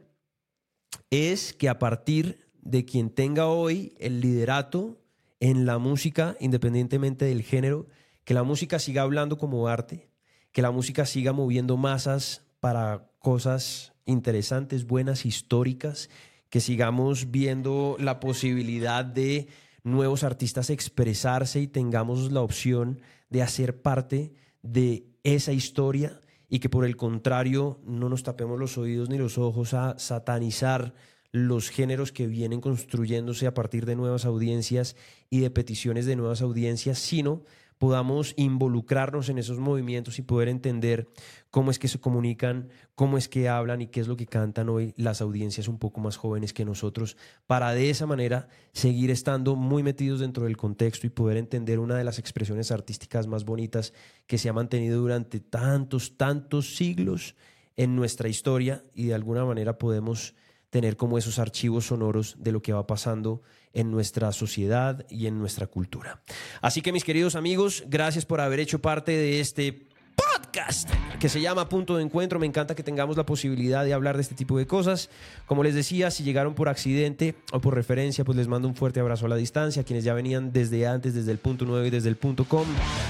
es 1.11 1.53
que 1.53 1.69
a 1.69 1.79
partir 1.79 2.49
de 2.61 2.85
quien 2.85 3.11
tenga 3.11 3.47
hoy 3.47 3.95
el 3.99 4.21
liderato 4.21 5.01
en 5.41 5.67
la 5.67 5.79
música, 5.79 6.37
independientemente 6.41 7.25
del 7.25 7.43
género, 7.43 7.87
que 8.29 8.35
la 8.35 8.43
música 8.43 8.79
siga 8.79 9.01
hablando 9.01 9.39
como 9.39 9.69
arte, 9.69 10.11
que 10.53 10.61
la 10.61 10.71
música 10.71 11.07
siga 11.07 11.33
moviendo 11.33 11.79
masas 11.79 12.45
para 12.61 13.11
cosas 13.21 13.95
interesantes, 14.05 14.87
buenas, 14.87 15.25
históricas, 15.25 16.11
que 16.51 16.61
sigamos 16.61 17.31
viendo 17.31 17.97
la 17.99 18.21
posibilidad 18.21 19.03
de 19.03 19.49
nuevos 19.83 20.25
artistas 20.25 20.69
expresarse 20.69 21.63
y 21.63 21.69
tengamos 21.69 22.31
la 22.31 22.43
opción 22.43 23.01
de 23.31 23.41
hacer 23.41 23.81
parte 23.81 24.35
de 24.61 25.07
esa 25.23 25.55
historia 25.55 26.21
y 26.51 26.59
que 26.59 26.69
por 26.69 26.85
el 26.85 26.99
contrario 26.99 27.81
no 27.87 28.11
nos 28.11 28.25
tapemos 28.25 28.59
los 28.61 28.77
oídos 28.77 29.09
ni 29.09 29.17
los 29.17 29.39
ojos 29.39 29.73
a 29.73 29.99
satanizar 29.99 30.93
los 31.33 31.71
géneros 31.71 32.13
que 32.13 32.27
vienen 32.27 32.61
construyéndose 32.61 33.47
a 33.47 33.55
partir 33.55 33.87
de 33.87 33.97
nuevas 33.97 34.27
audiencias 34.27 34.97
y 35.31 35.41
de 35.41 35.51
peticiones 35.51 36.05
de 36.05 36.17
nuevas 36.17 36.43
audiencias, 36.43 36.99
sino 36.99 37.43
podamos 37.79 38.35
involucrarnos 38.37 39.29
en 39.29 39.39
esos 39.39 39.59
movimientos 39.59 40.19
y 40.19 40.23
poder 40.23 40.49
entender 40.49 41.09
cómo 41.51 41.71
es 41.71 41.79
que 41.79 41.89
se 41.89 42.01
comunican, 42.01 42.69
cómo 42.95 43.17
es 43.17 43.29
que 43.29 43.49
hablan 43.49 43.81
y 43.81 43.87
qué 43.87 44.01
es 44.01 44.09
lo 44.09 44.17
que 44.17 44.27
cantan 44.27 44.69
hoy 44.69 44.93
las 44.97 45.21
audiencias 45.21 45.69
un 45.69 45.79
poco 45.79 46.01
más 46.01 46.17
jóvenes 46.17 46.53
que 46.53 46.65
nosotros, 46.65 47.17
para 47.47 47.73
de 47.73 47.91
esa 47.91 48.07
manera 48.07 48.49
seguir 48.73 49.11
estando 49.11 49.57
muy 49.57 49.83
metidos 49.83 50.21
dentro 50.21 50.45
del 50.45 50.57
contexto 50.57 51.07
y 51.07 51.11
poder 51.11 51.37
entender 51.37 51.79
una 51.79 51.97
de 51.97 52.05
las 52.05 52.19
expresiones 52.19 52.71
artísticas 52.71 53.27
más 53.27 53.45
bonitas 53.45 53.95
que 54.27 54.39
se 54.39 54.49
ha 54.49 54.53
mantenido 54.53 55.01
durante 55.01 55.41
tantos, 55.41 56.17
tantos 56.17 56.77
siglos 56.77 57.37
en 57.77 57.95
nuestra 57.95 58.29
historia 58.29 58.85
y 58.93 59.07
de 59.07 59.15
alguna 59.15 59.45
manera 59.45 59.79
podemos 59.79 60.35
tener 60.71 60.97
como 60.97 61.19
esos 61.19 61.39
archivos 61.39 61.87
sonoros 61.87 62.37
de 62.39 62.53
lo 62.53 62.63
que 62.63 62.73
va 62.73 62.87
pasando 62.87 63.43
en 63.73 63.91
nuestra 63.91 64.33
sociedad 64.33 65.07
y 65.09 65.27
en 65.27 65.39
nuestra 65.39 65.67
cultura. 65.67 66.23
Así 66.61 66.83
que 66.83 66.93
mis 66.93 67.05
queridos 67.05 67.35
amigos, 67.35 67.85
gracias 67.87 68.27
por 68.27 68.41
haber 68.41 68.61
hecho 68.61 68.81
parte 68.81 69.13
de 69.13 69.41
este 69.41 69.89
podcast 70.17 70.91
que 71.21 71.29
se 71.29 71.41
llama 71.41 71.69
Punto 71.69 71.97
de 71.97 72.03
Encuentro. 72.03 72.39
Me 72.39 72.47
encanta 72.47 72.75
que 72.75 72.83
tengamos 72.83 73.17
la 73.17 73.27
posibilidad 73.27 73.85
de 73.85 73.93
hablar 73.93 74.17
de 74.17 74.23
este 74.23 74.35
tipo 74.35 74.59
de 74.59 74.67
cosas. 74.67 75.11
Como 75.47 75.63
les 75.63 75.75
decía, 75.75 76.11
si 76.11 76.23
llegaron 76.23 76.55
por 76.55 76.69
accidente 76.69 77.35
o 77.53 77.61
por 77.61 77.75
referencia, 77.75 78.25
pues 78.25 78.37
les 78.37 78.49
mando 78.49 78.69
un 78.69 78.75
fuerte 78.75 79.01
abrazo 79.01 79.27
a 79.27 79.29
la 79.29 79.37
distancia. 79.37 79.85
Quienes 79.85 80.05
ya 80.05 80.15
venían 80.15 80.53
desde 80.53 80.87
antes, 80.87 81.15
desde 81.15 81.33
el 81.33 81.39
punto 81.39 81.65
9 81.65 81.89
y 81.89 81.91
desde 81.91 82.09
el 82.09 82.17
punto 82.17 82.45
com. 82.45 82.67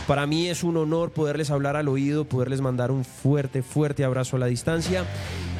Para 0.06 0.26
mí 0.26 0.48
es 0.48 0.64
un 0.64 0.76
honor 0.76 1.12
poderles 1.12 1.50
hablar 1.50 1.76
al 1.76 1.88
oído, 1.88 2.24
poderles 2.24 2.60
mandar 2.60 2.90
un 2.90 3.04
fuerte, 3.04 3.62
fuerte 3.62 4.04
abrazo 4.04 4.36
a 4.36 4.38
la 4.38 4.46
distancia. 4.46 5.04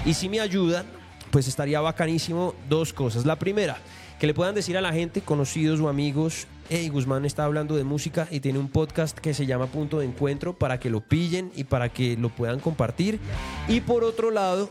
Y 0.05 0.15
si 0.15 0.29
me 0.29 0.41
ayudan, 0.41 0.87
pues 1.31 1.49
estaría 1.49 1.81
bacanísimo 1.81 2.55
dos 2.69 2.93
cosas. 2.93 3.27
La 3.27 3.39
primera, 3.39 3.79
que 4.19 4.27
le 4.27 4.35
puedan 4.35 4.55
decir 4.55 4.77
a 4.77 4.81
la 4.81 4.93
gente, 4.93 5.21
conocidos 5.21 5.81
o 5.81 5.89
amigos, 5.89 6.47
hey, 6.71 6.89
Guzmán 6.89 7.25
está 7.25 7.45
hablando 7.45 7.77
de 7.77 7.85
música 7.85 8.29
y 8.31 8.41
tiene 8.41 8.59
un 8.59 8.69
podcast 8.69 9.19
que 9.19 9.35
se 9.35 9.47
llama 9.47 9.67
Punto 9.67 10.01
de 10.01 10.07
Encuentro 10.07 10.59
para 10.59 10.81
que 10.81 10.91
lo 10.91 11.01
pillen 11.01 11.53
y 11.55 11.65
para 11.65 11.89
que 11.89 12.17
lo 12.17 12.29
puedan 12.29 12.61
compartir. 12.61 13.21
Y 13.69 13.81
por 13.81 14.05
otro 14.05 14.31
lado, 14.31 14.71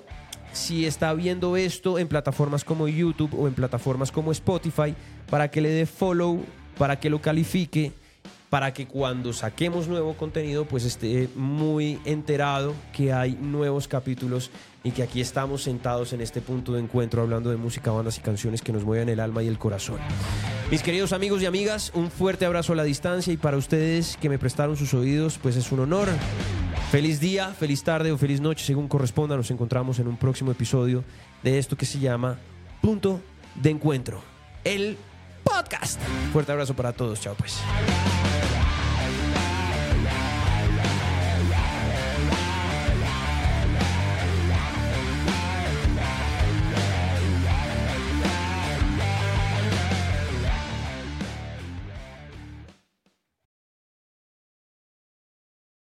si 0.54 0.86
está 0.86 1.14
viendo 1.14 1.58
esto 1.58 2.00
en 2.00 2.08
plataformas 2.08 2.64
como 2.64 2.88
YouTube 2.88 3.34
o 3.40 3.48
en 3.48 3.54
plataformas 3.54 4.12
como 4.12 4.32
Spotify, 4.32 4.96
para 5.30 5.50
que 5.50 5.62
le 5.62 5.70
dé 5.70 5.86
follow, 5.86 6.44
para 6.78 7.00
que 7.00 7.10
lo 7.10 7.22
califique 7.22 7.94
para 8.50 8.74
que 8.74 8.88
cuando 8.88 9.34
saquemos 9.34 9.88
nuevo 9.88 10.16
contenido 10.16 10.66
pues 10.66 10.86
esté 10.86 11.30
muy 11.36 12.00
enterado 12.06 12.74
que 12.94 13.12
hay 13.12 13.34
nuevos 13.34 13.88
capítulos 13.88 14.52
y 14.84 14.92
que 14.92 15.04
aquí 15.04 15.20
estamos 15.20 15.64
sentados 15.64 16.14
en 16.14 16.22
este 16.22 16.40
punto 16.40 16.74
de 16.74 16.80
encuentro 16.80 17.22
hablando 17.22 17.50
de 17.50 17.58
música, 17.58 17.92
bandas 17.92 18.18
y 18.18 18.22
canciones 18.22 18.62
que 18.62 18.72
nos 18.72 18.86
mueven 18.86 19.10
el 19.10 19.20
alma 19.20 19.44
y 19.44 19.48
el 19.48 19.58
corazón. 19.58 19.98
Mis 20.72 20.82
queridos 20.82 21.12
amigos 21.12 21.42
y 21.42 21.46
amigas, 21.46 21.92
un 21.94 22.10
fuerte 22.10 22.46
abrazo 22.46 22.74
a 22.74 22.78
la 22.78 22.84
distancia 22.84 23.34
y 23.34 23.38
para 23.38 23.58
ustedes 23.58 24.18
que 24.22 24.30
me 24.30 24.40
prestaron 24.40 24.78
sus 24.78 24.94
oídos 24.94 25.38
pues 25.42 25.58
es 25.58 25.72
un 25.72 25.82
honor. 25.82 26.08
Feliz 26.92 27.20
día, 27.20 27.50
feliz 27.50 27.84
tarde 27.84 28.14
o 28.14 28.18
feliz 28.18 28.40
noche 28.40 28.66
según 28.66 28.88
corresponda. 28.88 29.36
Nos 29.36 29.52
encontramos 29.52 30.00
en 30.00 30.08
un 30.08 30.16
próximo 30.16 30.52
episodio 30.52 31.04
de 31.44 31.58
esto 31.58 31.76
que 31.76 31.86
se 31.86 32.00
llama 32.00 32.40
Punto 32.82 33.20
de 33.56 33.72
Encuentro. 33.72 34.22
El 34.64 34.98
podcast. 35.44 36.02
Fuerte 36.32 36.52
abrazo 36.54 36.76
para 36.76 36.94
todos. 36.94 37.20
Chao 37.20 37.36
pues. 37.38 37.60